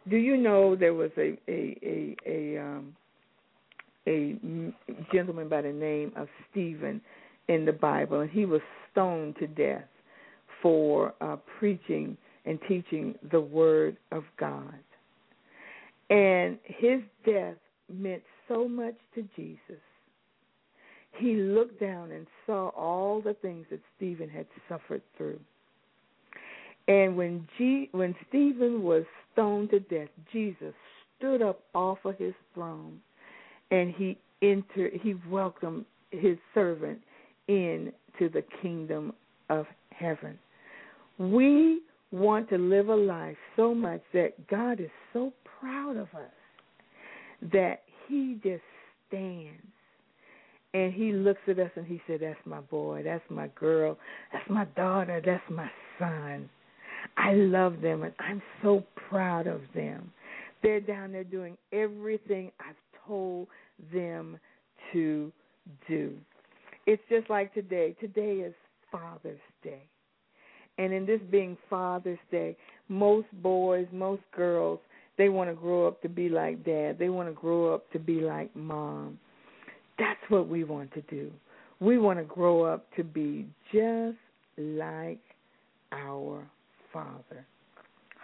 [0.09, 2.93] Do you know there was a a a, a um
[4.07, 4.35] a
[5.13, 7.01] gentleman by the name of Stephen
[7.47, 8.61] in the Bible, and he was
[8.91, 9.83] stoned to death
[10.61, 14.73] for uh, preaching and teaching the Word of God.
[16.09, 17.55] And his death
[17.91, 19.81] meant so much to Jesus.
[21.17, 25.39] He looked down and saw all the things that Stephen had suffered through.
[26.87, 30.73] And when G- when Stephen was stoned to death, Jesus
[31.17, 32.99] stood up off of his throne
[33.71, 36.99] and he entered he welcomed his servant
[37.47, 39.13] into the kingdom
[39.49, 40.37] of heaven.
[41.17, 41.81] We
[42.11, 47.83] want to live a life so much that God is so proud of us that
[48.07, 48.61] he just
[49.07, 49.61] stands
[50.73, 53.97] and he looks at us and he said, That's my boy, that's my girl,
[54.31, 55.69] that's my daughter, that's my
[55.99, 56.49] son.
[57.17, 60.11] I love them and I'm so proud of them.
[60.61, 62.75] They're down there doing everything I've
[63.07, 63.47] told
[63.93, 64.37] them
[64.91, 65.31] to
[65.87, 66.13] do.
[66.85, 67.95] It's just like today.
[67.99, 68.53] Today is
[68.91, 69.83] Father's Day.
[70.77, 72.57] And in this being Father's Day,
[72.89, 74.79] most boys, most girls,
[75.17, 76.97] they want to grow up to be like dad.
[76.97, 79.19] They want to grow up to be like mom.
[79.99, 81.31] That's what we want to do.
[81.79, 84.17] We want to grow up to be just
[84.57, 85.19] like
[85.91, 86.43] our
[86.91, 87.45] Father.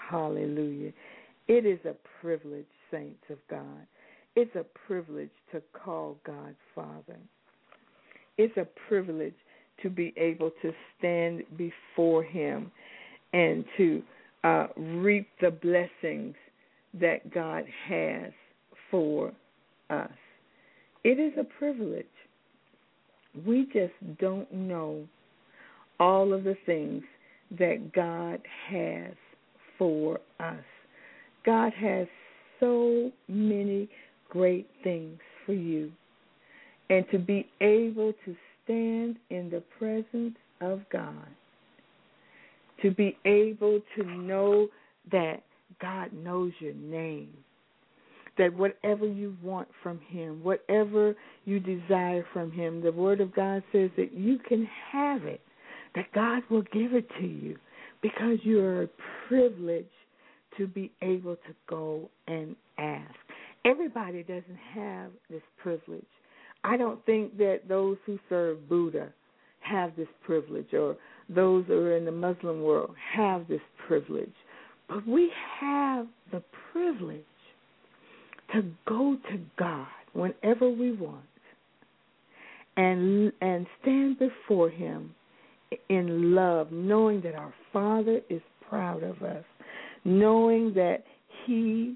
[0.09, 0.91] Hallelujah.
[1.47, 3.85] It is a privilege, saints of God,
[4.39, 7.19] it's a privilege to call God Father.
[8.37, 9.35] It's a privilege
[9.81, 12.71] to be able to stand before Him
[13.33, 14.01] and to
[14.45, 16.35] uh, reap the blessings
[16.93, 18.31] that God has
[18.89, 19.33] for
[19.89, 20.09] us.
[21.03, 22.05] It is a privilege.
[23.45, 25.05] We just don't know
[25.99, 27.03] all of the things
[27.57, 28.39] that God
[28.69, 29.13] has
[29.77, 30.63] for us.
[31.45, 32.07] God has
[32.59, 33.89] so many
[34.29, 35.91] great things for you.
[36.89, 41.27] And to be able to stand in the presence of God,
[42.81, 44.67] to be able to know
[45.11, 45.43] that
[45.81, 47.29] God knows your name,
[48.37, 51.15] that whatever you want from Him, whatever
[51.45, 55.41] you desire from Him, the Word of God says that you can have it,
[55.95, 57.57] that God will give it to you
[58.01, 58.87] because you are
[59.27, 59.87] privileged
[60.57, 63.28] to be able to go and ask.
[63.65, 66.05] Everybody doesn't have this privilege.
[66.63, 69.09] I don't think that those who serve Buddha
[69.61, 70.95] have this privilege or
[71.29, 74.33] those who are in the Muslim world have this privilege.
[74.87, 76.41] But we have the
[76.71, 77.23] privilege
[78.53, 81.23] to go to God whenever we want
[82.77, 85.13] and and stand before him
[85.89, 89.43] in love, knowing that our Father is proud of us,
[90.03, 91.03] knowing that
[91.45, 91.95] he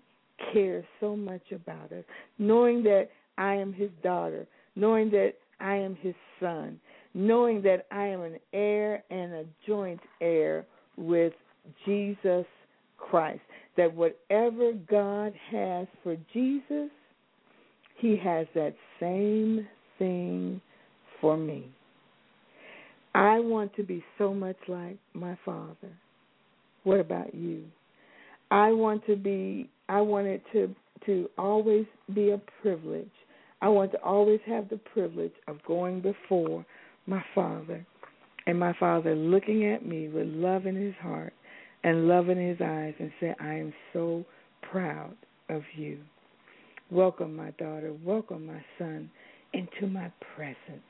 [0.52, 2.04] cares so much about us,
[2.38, 4.46] knowing that I am his daughter,
[4.76, 6.80] knowing that I am his son,
[7.14, 10.66] knowing that I am an heir and a joint heir
[10.98, 11.34] with
[11.86, 12.46] Jesus
[12.98, 13.42] Christ.
[13.78, 16.90] That whatever God has for Jesus,
[17.98, 19.68] he has that same
[19.98, 20.62] thing
[21.22, 21.72] for me.
[23.16, 25.92] I want to be so much like my Father.
[26.84, 27.64] What about you?
[28.54, 30.76] I want to be I want it to
[31.08, 33.10] to always be a privilege.
[33.64, 36.64] I want to always have the privilege of going before
[37.08, 37.84] my Father
[38.46, 41.34] and my Father looking at me with love in his heart
[41.84, 44.24] and love in his eyes and say, I am so
[44.72, 45.16] proud
[45.50, 45.98] of you.
[46.92, 47.92] Welcome, my daughter.
[48.06, 49.10] Welcome, my son,
[49.54, 50.86] into my presence.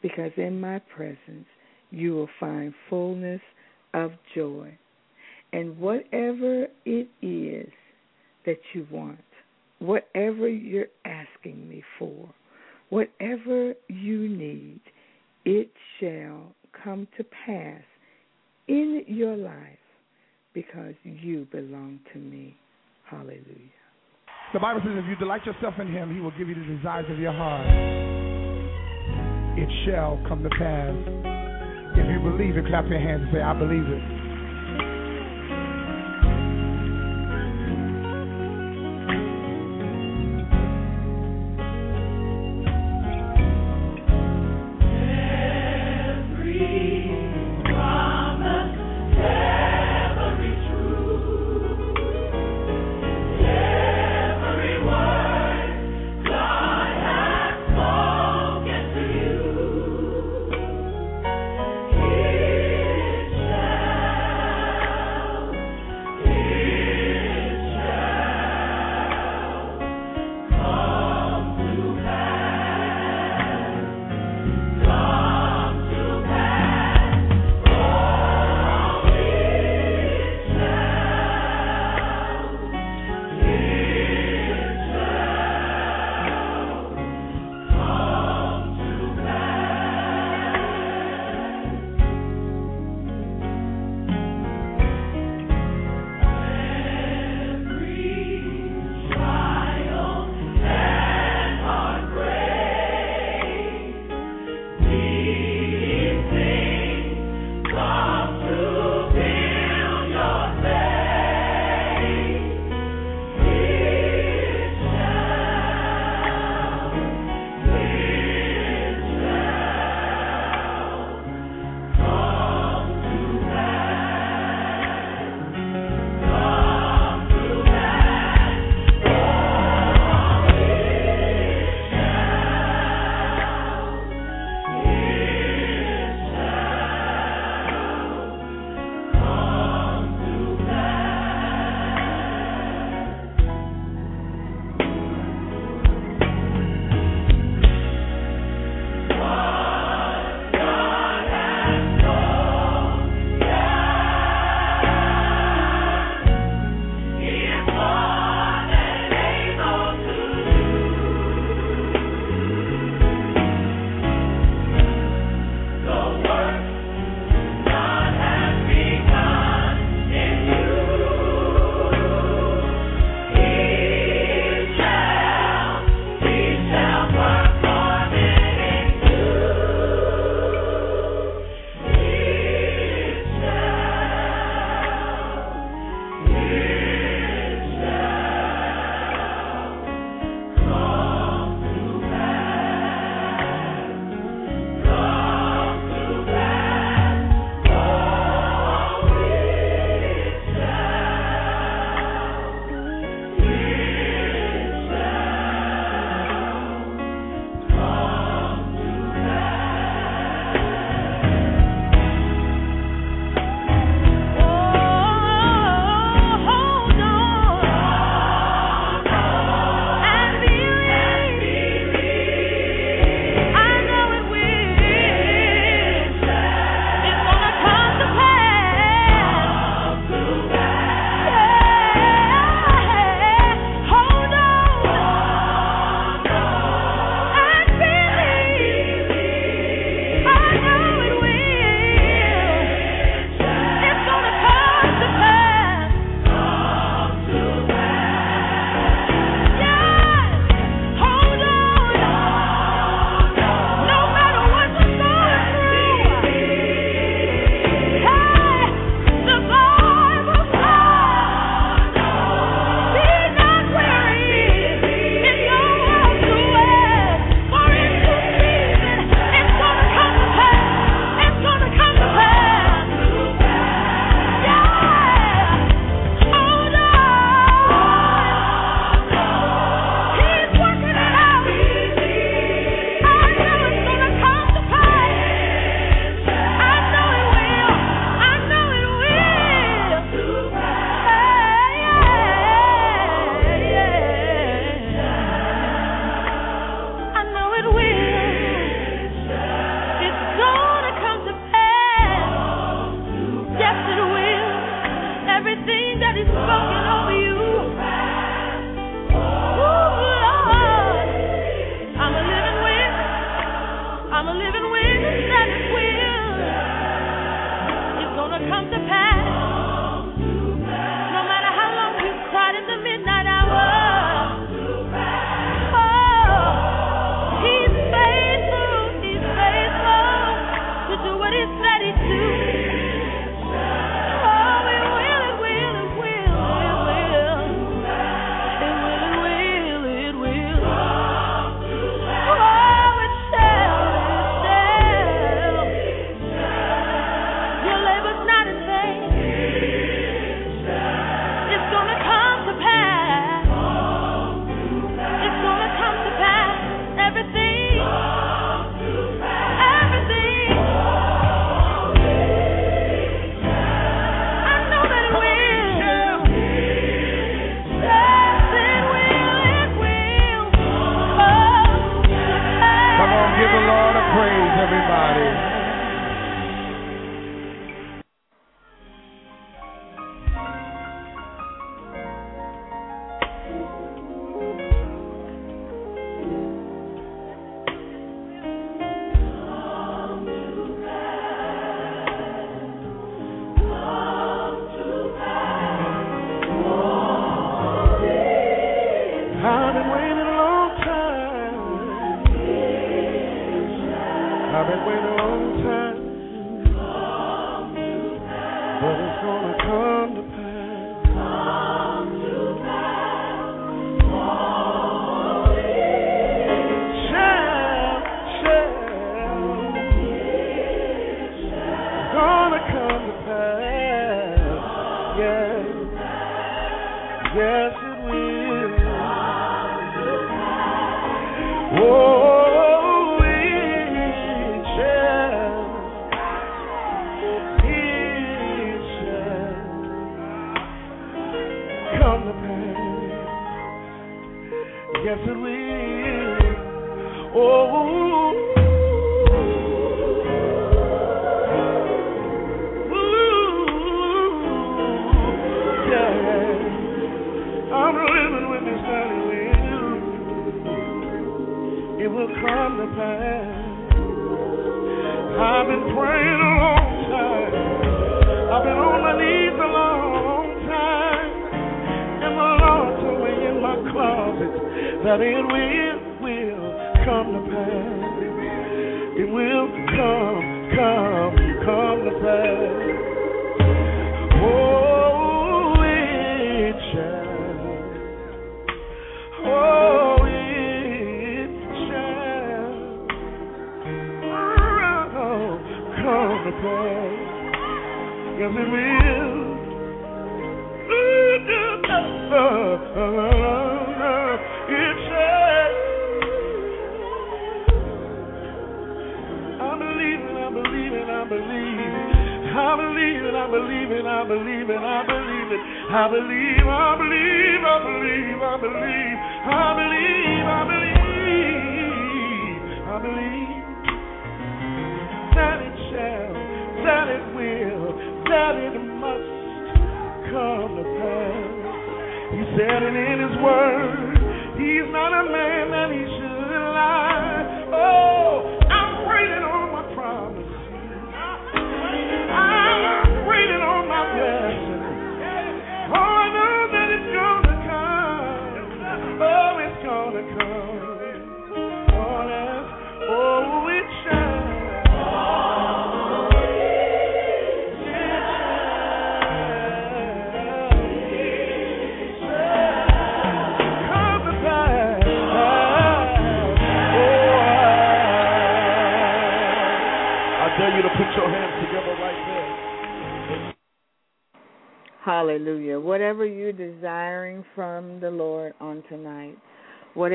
[0.00, 1.46] Because in my presence,
[1.90, 3.42] you will find fullness
[3.92, 4.78] of joy.
[5.54, 7.72] And whatever it is
[8.44, 9.20] that you want,
[9.78, 12.28] whatever you're asking me for,
[12.88, 14.80] whatever you need,
[15.44, 15.70] it
[16.00, 16.52] shall
[16.82, 17.82] come to pass
[18.66, 19.78] in your life
[20.54, 22.56] because you belong to me.
[23.08, 23.44] Hallelujah.
[24.54, 27.06] The Bible says if you delight yourself in Him, He will give you the desires
[27.08, 27.64] of your heart.
[29.56, 30.94] it shall come to pass.
[31.96, 34.13] If you believe it, clap your hands and say, I believe it.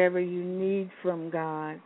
[0.10, 1.80] Whatever you need from God,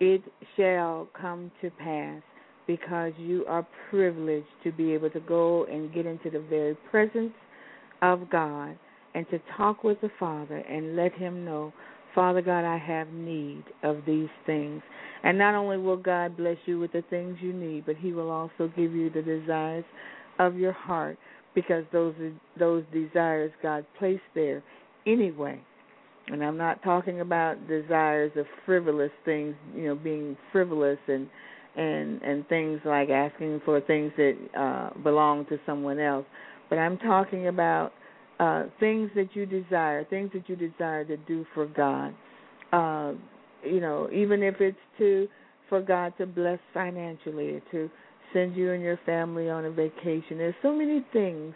[0.00, 0.22] it
[0.56, 2.22] shall come to pass
[2.66, 7.34] because you are privileged to be able to go and get into the very presence
[8.00, 8.78] of God
[9.14, 11.70] and to talk with the Father and let Him know,
[12.14, 14.80] Father God, I have need of these things.
[15.22, 18.30] And not only will God bless you with the things you need, but He will
[18.30, 19.84] also give you the desires
[20.38, 21.18] of your heart
[21.54, 22.14] because those
[22.58, 24.62] those desires God placed there
[25.06, 25.60] anyway
[26.28, 31.28] and I'm not talking about desires of frivolous things, you know, being frivolous and
[31.76, 36.26] and and things like asking for things that uh belong to someone else,
[36.68, 37.92] but I'm talking about
[38.40, 42.14] uh things that you desire, things that you desire to do for God.
[42.72, 43.12] Uh
[43.64, 45.28] you know, even if it's to
[45.68, 47.90] for God to bless financially, to
[48.32, 50.38] send you and your family on a vacation.
[50.38, 51.54] There's so many things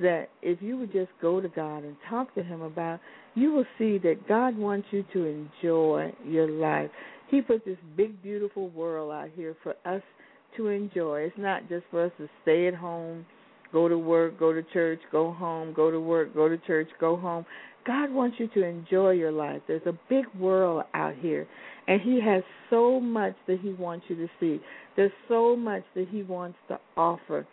[0.00, 3.00] that if you would just go to God and talk to Him about,
[3.34, 6.90] you will see that God wants you to enjoy your life.
[7.30, 10.02] He put this big, beautiful world out here for us
[10.56, 11.20] to enjoy.
[11.22, 13.24] It's not just for us to stay at home,
[13.72, 17.16] go to work, go to church, go home, go to work, go to church, go
[17.16, 17.46] home.
[17.86, 19.62] God wants you to enjoy your life.
[19.66, 21.46] There's a big world out here,
[21.88, 24.60] and He has so much that He wants you to see.
[24.96, 27.46] There's so much that He wants to offer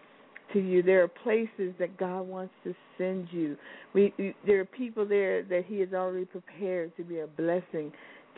[0.53, 0.81] to you.
[0.81, 3.57] There are places that God wants to send you.
[3.93, 7.91] We, we there are people there that He has already prepared to be a blessing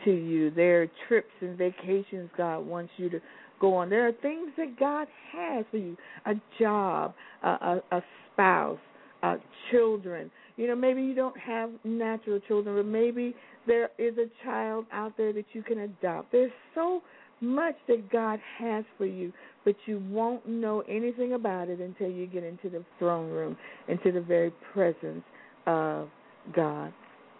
[0.04, 0.50] to you.
[0.50, 3.20] There are trips and vacations God wants you to
[3.60, 3.90] go on.
[3.90, 5.96] There are things that God has for you:
[6.26, 8.78] a job, a, a, a spouse,
[9.22, 9.36] uh,
[9.70, 10.30] children.
[10.56, 13.34] You know, maybe you don't have natural children, but maybe
[13.66, 16.32] there is a child out there that you can adopt.
[16.32, 17.02] There's so
[17.40, 19.32] much that God has for you,
[19.64, 23.56] but you won't know anything about it until you get into the throne room,
[23.88, 25.24] into the very presence
[25.66, 26.08] of
[26.54, 26.92] God.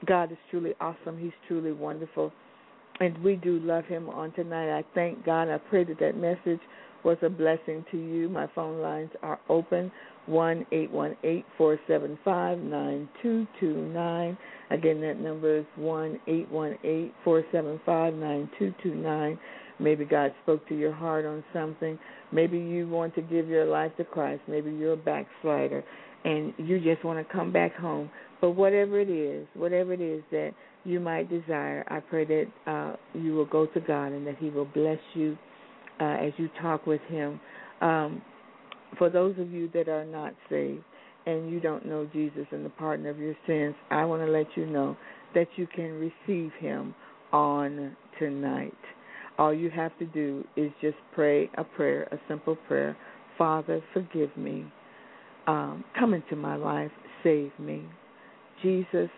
[0.07, 1.19] God is truly awesome.
[1.19, 2.33] He's truly wonderful.
[3.01, 4.77] And we do love him on tonight.
[4.77, 5.49] I thank God.
[5.49, 6.61] I pray that that message
[7.03, 8.29] was a blessing to you.
[8.29, 9.91] My phone lines are open
[10.27, 14.37] one eight one eight four seven five nine two two nine.
[14.71, 19.39] Again, that number is one eight one eight four seven five nine two two nine.
[19.81, 21.99] Maybe God spoke to your heart on something.
[22.33, 24.43] Maybe you want to give your life to Christ.
[24.47, 25.83] Maybe you're a backslider
[26.25, 28.11] and you just want to come back home.
[28.41, 30.53] But whatever it is, whatever it is that
[30.85, 34.51] you might desire, I pray that uh, you will go to God and that He
[34.51, 35.37] will bless you
[36.01, 37.41] uh, as you talk with Him.
[37.81, 38.23] Um,
[38.99, 40.83] for those of you that are not saved
[41.27, 44.47] and you don't know Jesus and the pardon of your sins, I want to let
[44.57, 44.97] you know
[45.35, 46.95] that you can receive Him
[47.33, 48.73] on tonight.
[49.41, 52.95] All you have to do is just pray a prayer, a simple prayer.
[53.39, 54.71] Father, forgive me.
[55.47, 56.91] Um, come into my life,
[57.23, 57.87] save me.
[58.63, 59.09] Jesus,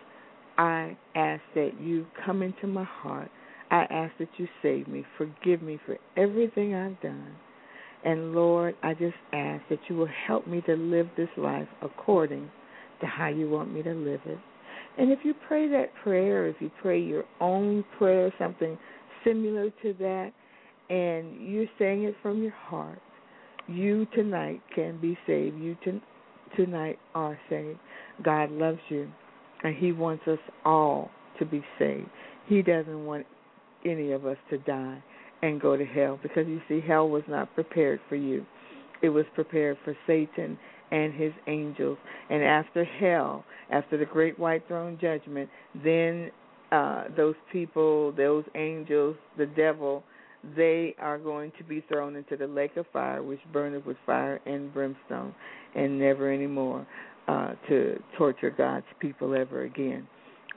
[0.57, 3.29] I ask that you come into my heart.
[3.69, 5.03] I ask that you save me.
[5.17, 7.35] Forgive me for everything I've done.
[8.05, 12.49] And Lord, I just ask that you will help me to live this life according
[13.01, 14.39] to how you want me to live it.
[14.97, 18.77] And if you pray that prayer, if you pray your own prayer, something
[19.23, 20.31] similar to that,
[20.89, 23.01] and you're saying it from your heart,
[23.67, 25.57] you tonight can be saved.
[25.57, 26.01] You t-
[26.55, 27.79] tonight are saved.
[28.23, 29.09] God loves you,
[29.63, 31.09] and He wants us all
[31.39, 32.09] to be saved.
[32.47, 33.25] He doesn't want
[33.85, 35.01] any of us to die
[35.41, 38.45] and go to hell because you see, hell was not prepared for you.
[39.01, 40.57] It was prepared for Satan
[40.91, 41.97] and his angels.
[42.29, 45.49] And after hell, after the great white throne judgment,
[45.83, 46.31] then
[46.73, 50.03] uh, those people, those angels, the devil,
[50.57, 54.41] they are going to be thrown into the lake of fire, which burneth with fire
[54.45, 55.33] and brimstone,
[55.75, 56.85] and never anymore
[57.27, 60.07] uh, to torture God's people ever again.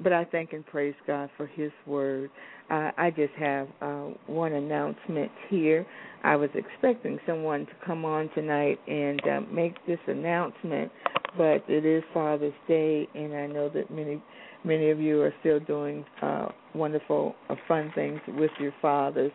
[0.02, 2.30] But I thank and praise God for His word.
[2.70, 5.86] Uh, I just have uh, one announcement here.
[6.24, 10.90] I was expecting someone to come on tonight and uh, make this announcement,
[11.36, 14.20] but it is Father's Day, and I know that many
[14.66, 19.32] many of you are still doing uh, wonderful, uh, fun things with your fathers.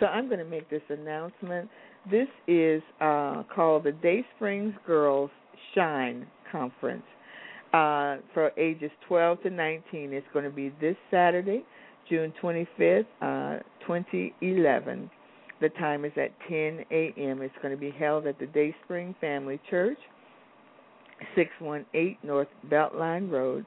[0.00, 1.68] So I'm going to make this announcement.
[2.10, 5.30] This is uh, called the Day Springs Girls
[5.74, 7.04] Shine Conference
[7.72, 10.12] uh, for ages 12 to 19.
[10.12, 11.64] It's going to be this Saturday,
[12.08, 15.10] June 25th, uh, 2011.
[15.60, 17.42] The time is at 10 a.m.
[17.42, 19.98] It's going to be held at the Dayspring Family Church,
[21.34, 23.64] 618 North Beltline Road,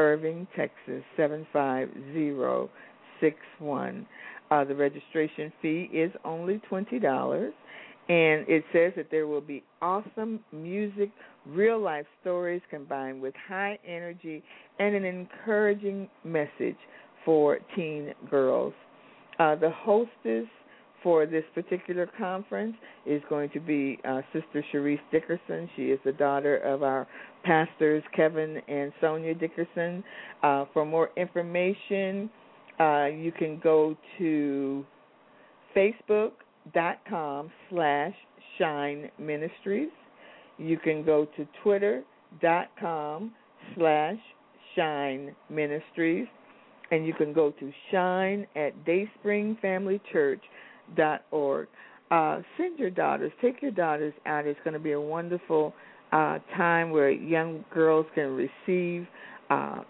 [0.00, 4.06] Irving, Texas 75061.
[4.50, 7.52] Uh, the registration fee is only $20
[8.08, 11.10] and it says that there will be awesome music,
[11.46, 14.42] real life stories combined with high energy
[14.78, 16.78] and an encouraging message
[17.24, 18.74] for teen girls.
[19.38, 20.48] Uh, the hostess
[21.02, 22.74] for this particular conference
[23.06, 25.68] is going to be uh, Sister Cherise Dickerson.
[25.76, 27.06] She is the daughter of our
[27.44, 30.04] pastors Kevin and Sonia Dickerson.
[30.42, 32.30] Uh, for more information,
[32.78, 34.84] uh, you can go to
[35.76, 38.14] facebook.com slash
[38.58, 39.90] shine ministries.
[40.58, 43.32] You can go to twitter.com
[43.76, 44.18] slash
[44.76, 46.26] shine ministries
[46.90, 50.40] and you can go to shine at dayspringfamilychurch
[50.96, 51.68] dot org.
[52.10, 54.46] Uh, send your daughters, take your daughters out.
[54.46, 55.72] It's going to be a wonderful
[56.12, 59.06] uh, time where young girls can receive
[59.48, 59.82] uh,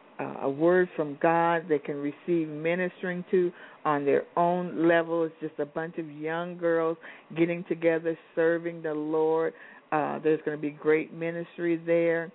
[0.43, 3.51] a word from God they can receive ministering to
[3.87, 5.25] on their own level.
[5.25, 6.99] It's just a bunch of young girls
[7.39, 9.55] getting together, serving the Lord.
[9.93, 12.31] Uh, there's going to be great ministry there.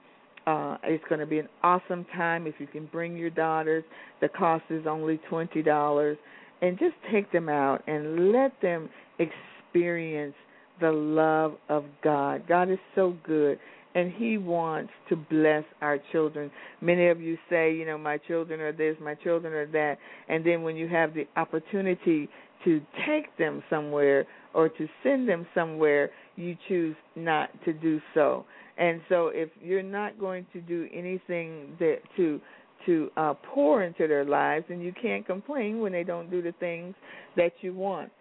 [0.47, 3.83] Uh, it's going to be an awesome time if you can bring your daughters.
[4.19, 6.17] The cost is only twenty dollars,
[6.61, 10.35] and just take them out and let them experience
[10.81, 12.47] the love of God.
[12.47, 13.59] God is so good
[13.95, 16.51] and he wants to bless our children.
[16.81, 20.45] Many of you say, you know, my children are this, my children are that, and
[20.45, 22.29] then when you have the opportunity
[22.65, 28.45] to take them somewhere or to send them somewhere, you choose not to do so.
[28.77, 32.41] And so if you're not going to do anything that to
[32.85, 36.53] to uh pour into their lives, then you can't complain when they don't do the
[36.53, 36.95] things
[37.35, 38.11] that you want.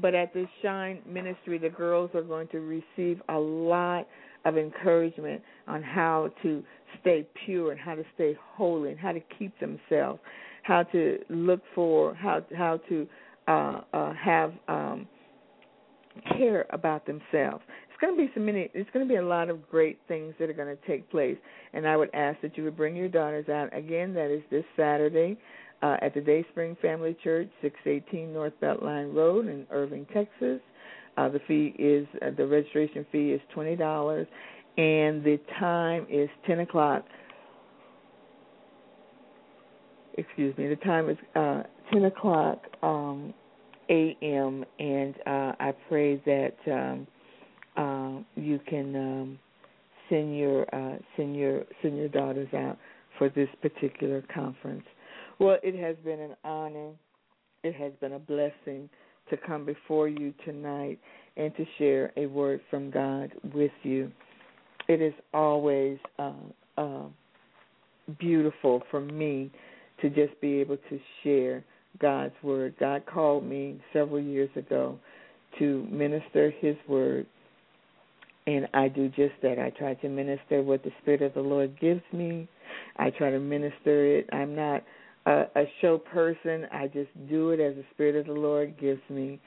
[0.00, 4.06] But at this Shine Ministry, the girls are going to receive a lot
[4.44, 6.62] of encouragement on how to
[7.00, 10.18] stay pure and how to stay holy and how to keep themselves,
[10.62, 13.06] how to look for how how to
[13.48, 15.06] uh, uh, have um,
[16.36, 17.62] care about themselves.
[18.02, 18.68] Going to be some many.
[18.74, 21.36] It's going to be a lot of great things that are going to take place,
[21.72, 24.12] and I would ask that you would bring your daughters out again.
[24.12, 25.38] That is this Saturday.
[25.82, 30.60] Uh, at the Dayspring Family Church, 618 North Beltline Road in Irving, Texas.
[31.16, 34.26] Uh, the fee is uh, the registration fee is twenty dollars,
[34.76, 37.04] and the time is ten o'clock.
[40.18, 40.66] Excuse me.
[40.68, 41.62] The time is uh,
[41.92, 43.32] ten o'clock um,
[43.90, 44.64] a.m.
[44.80, 47.06] and uh, I pray that um,
[48.34, 49.38] you can um,
[50.08, 52.78] send your uh, send your send your daughters out
[53.18, 54.84] for this particular conference.
[55.38, 56.90] Well, it has been an honor.
[57.62, 58.88] It has been a blessing
[59.30, 60.98] to come before you tonight
[61.36, 64.10] and to share a word from God with you.
[64.88, 66.32] It is always uh,
[66.76, 67.04] uh,
[68.18, 69.50] beautiful for me
[70.00, 71.64] to just be able to share
[72.00, 72.74] God's word.
[72.80, 74.98] God called me several years ago
[75.58, 77.26] to minister His word,
[78.46, 79.58] and I do just that.
[79.58, 82.48] I try to minister what the Spirit of the Lord gives me.
[82.96, 84.28] I try to minister it.
[84.32, 84.82] I'm not
[85.26, 86.66] a, a show person.
[86.72, 89.40] I just do it as the Spirit of the Lord gives me.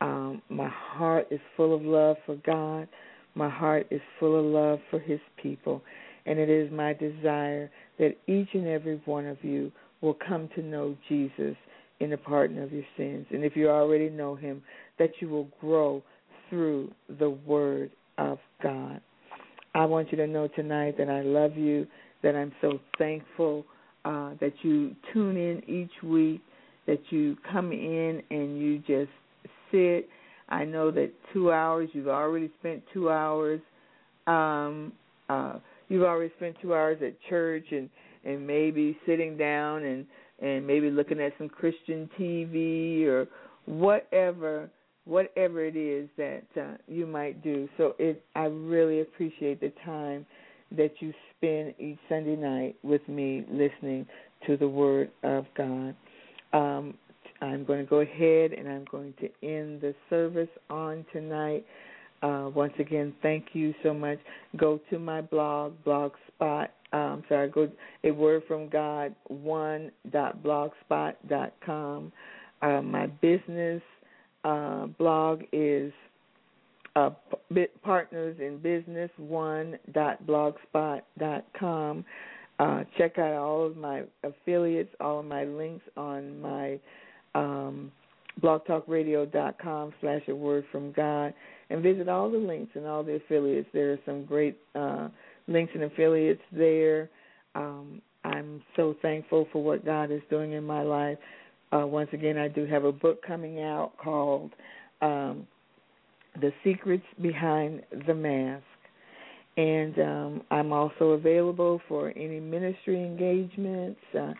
[0.00, 2.88] Um, my heart is full of love for God.
[3.34, 5.82] My heart is full of love for His people.
[6.26, 9.70] And it is my desire that each and every one of you
[10.00, 11.56] will come to know Jesus
[12.00, 13.26] in the pardon of your sins.
[13.30, 14.62] And if you already know Him,
[14.98, 16.02] that you will grow
[16.48, 17.90] through the Word
[18.20, 19.00] of God.
[19.74, 21.86] I want you to know tonight that I love you,
[22.22, 23.64] that I'm so thankful
[24.04, 26.42] uh, that you tune in each week,
[26.86, 29.10] that you come in and you just
[29.70, 30.08] sit.
[30.48, 33.60] I know that two hours, you've already spent two hours.
[34.26, 34.92] Um,
[35.28, 37.88] uh, you've already spent two hours at church and
[38.22, 40.04] and maybe sitting down and
[40.42, 43.26] and maybe looking at some Christian TV or
[43.66, 44.68] whatever
[45.04, 47.68] whatever it is that uh, you might do.
[47.76, 50.26] So it I really appreciate the time
[50.76, 54.06] that you spend each Sunday night with me listening
[54.46, 55.94] to the Word of God.
[56.52, 56.94] Um,
[57.42, 61.64] I'm going to go ahead and I'm going to end the service on tonight.
[62.22, 64.18] Uh, once again, thank you so much.
[64.56, 66.68] Go to my blog, Blogspot.
[66.92, 67.70] Um, sorry, go
[68.04, 72.12] a word from God one dot blogspot dot com.
[72.62, 73.80] Uh, my business
[74.44, 75.92] uh, blog is
[76.96, 77.10] uh,
[77.82, 82.04] partners in business one dot blogspot dot com.
[82.58, 86.78] Uh, check out all of my affiliates, all of my links on my
[87.34, 87.90] um,
[88.42, 91.32] blogtalkradio.com slash a word from God
[91.70, 93.68] and visit all the links and all the affiliates.
[93.72, 95.08] There are some great uh,
[95.46, 97.08] links and affiliates there.
[97.54, 101.16] Um, I'm so thankful for what God is doing in my life.
[101.72, 104.50] Uh, once again, I do have a book coming out called
[105.00, 105.46] um,
[106.40, 108.64] The Secrets Behind the Mask.
[109.56, 114.32] And um, I'm also available for any ministry engagements, uh,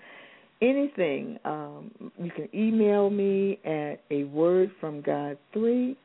[0.62, 1.38] anything.
[1.44, 5.96] Um, you can email me at a word from God three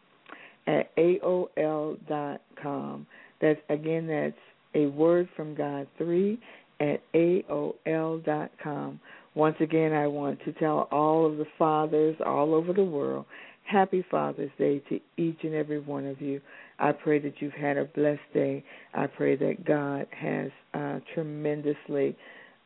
[0.68, 3.06] at aol dot com.
[3.42, 4.36] That's again, that's
[4.74, 6.40] a word from God three
[6.80, 9.00] at aol dot com.
[9.36, 13.26] Once again, I want to tell all of the fathers all over the world,
[13.66, 16.40] Happy Father's Day to each and every one of you.
[16.80, 18.64] I pray that you've had a blessed day.
[18.94, 22.16] I pray that God has uh, tremendously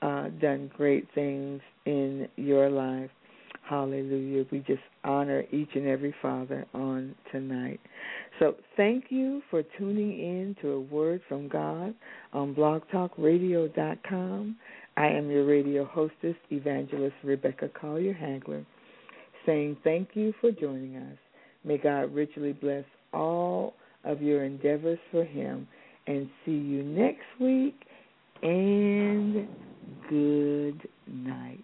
[0.02, 3.10] uh, done great things in your life.
[3.70, 4.46] Hallelujah.
[4.52, 7.80] We just honor each and every father on tonight.
[8.40, 11.94] So thank you for tuning in to a word from God
[12.34, 14.56] on blogtalkradio.com.
[15.00, 18.66] I am your radio hostess, Evangelist Rebecca Collier Hagler,
[19.46, 21.18] saying thank you for joining us.
[21.64, 25.70] May God richly bless all of your endeavors for Him
[26.06, 27.80] and see you next week
[28.44, 29.48] and
[30.10, 31.64] good night.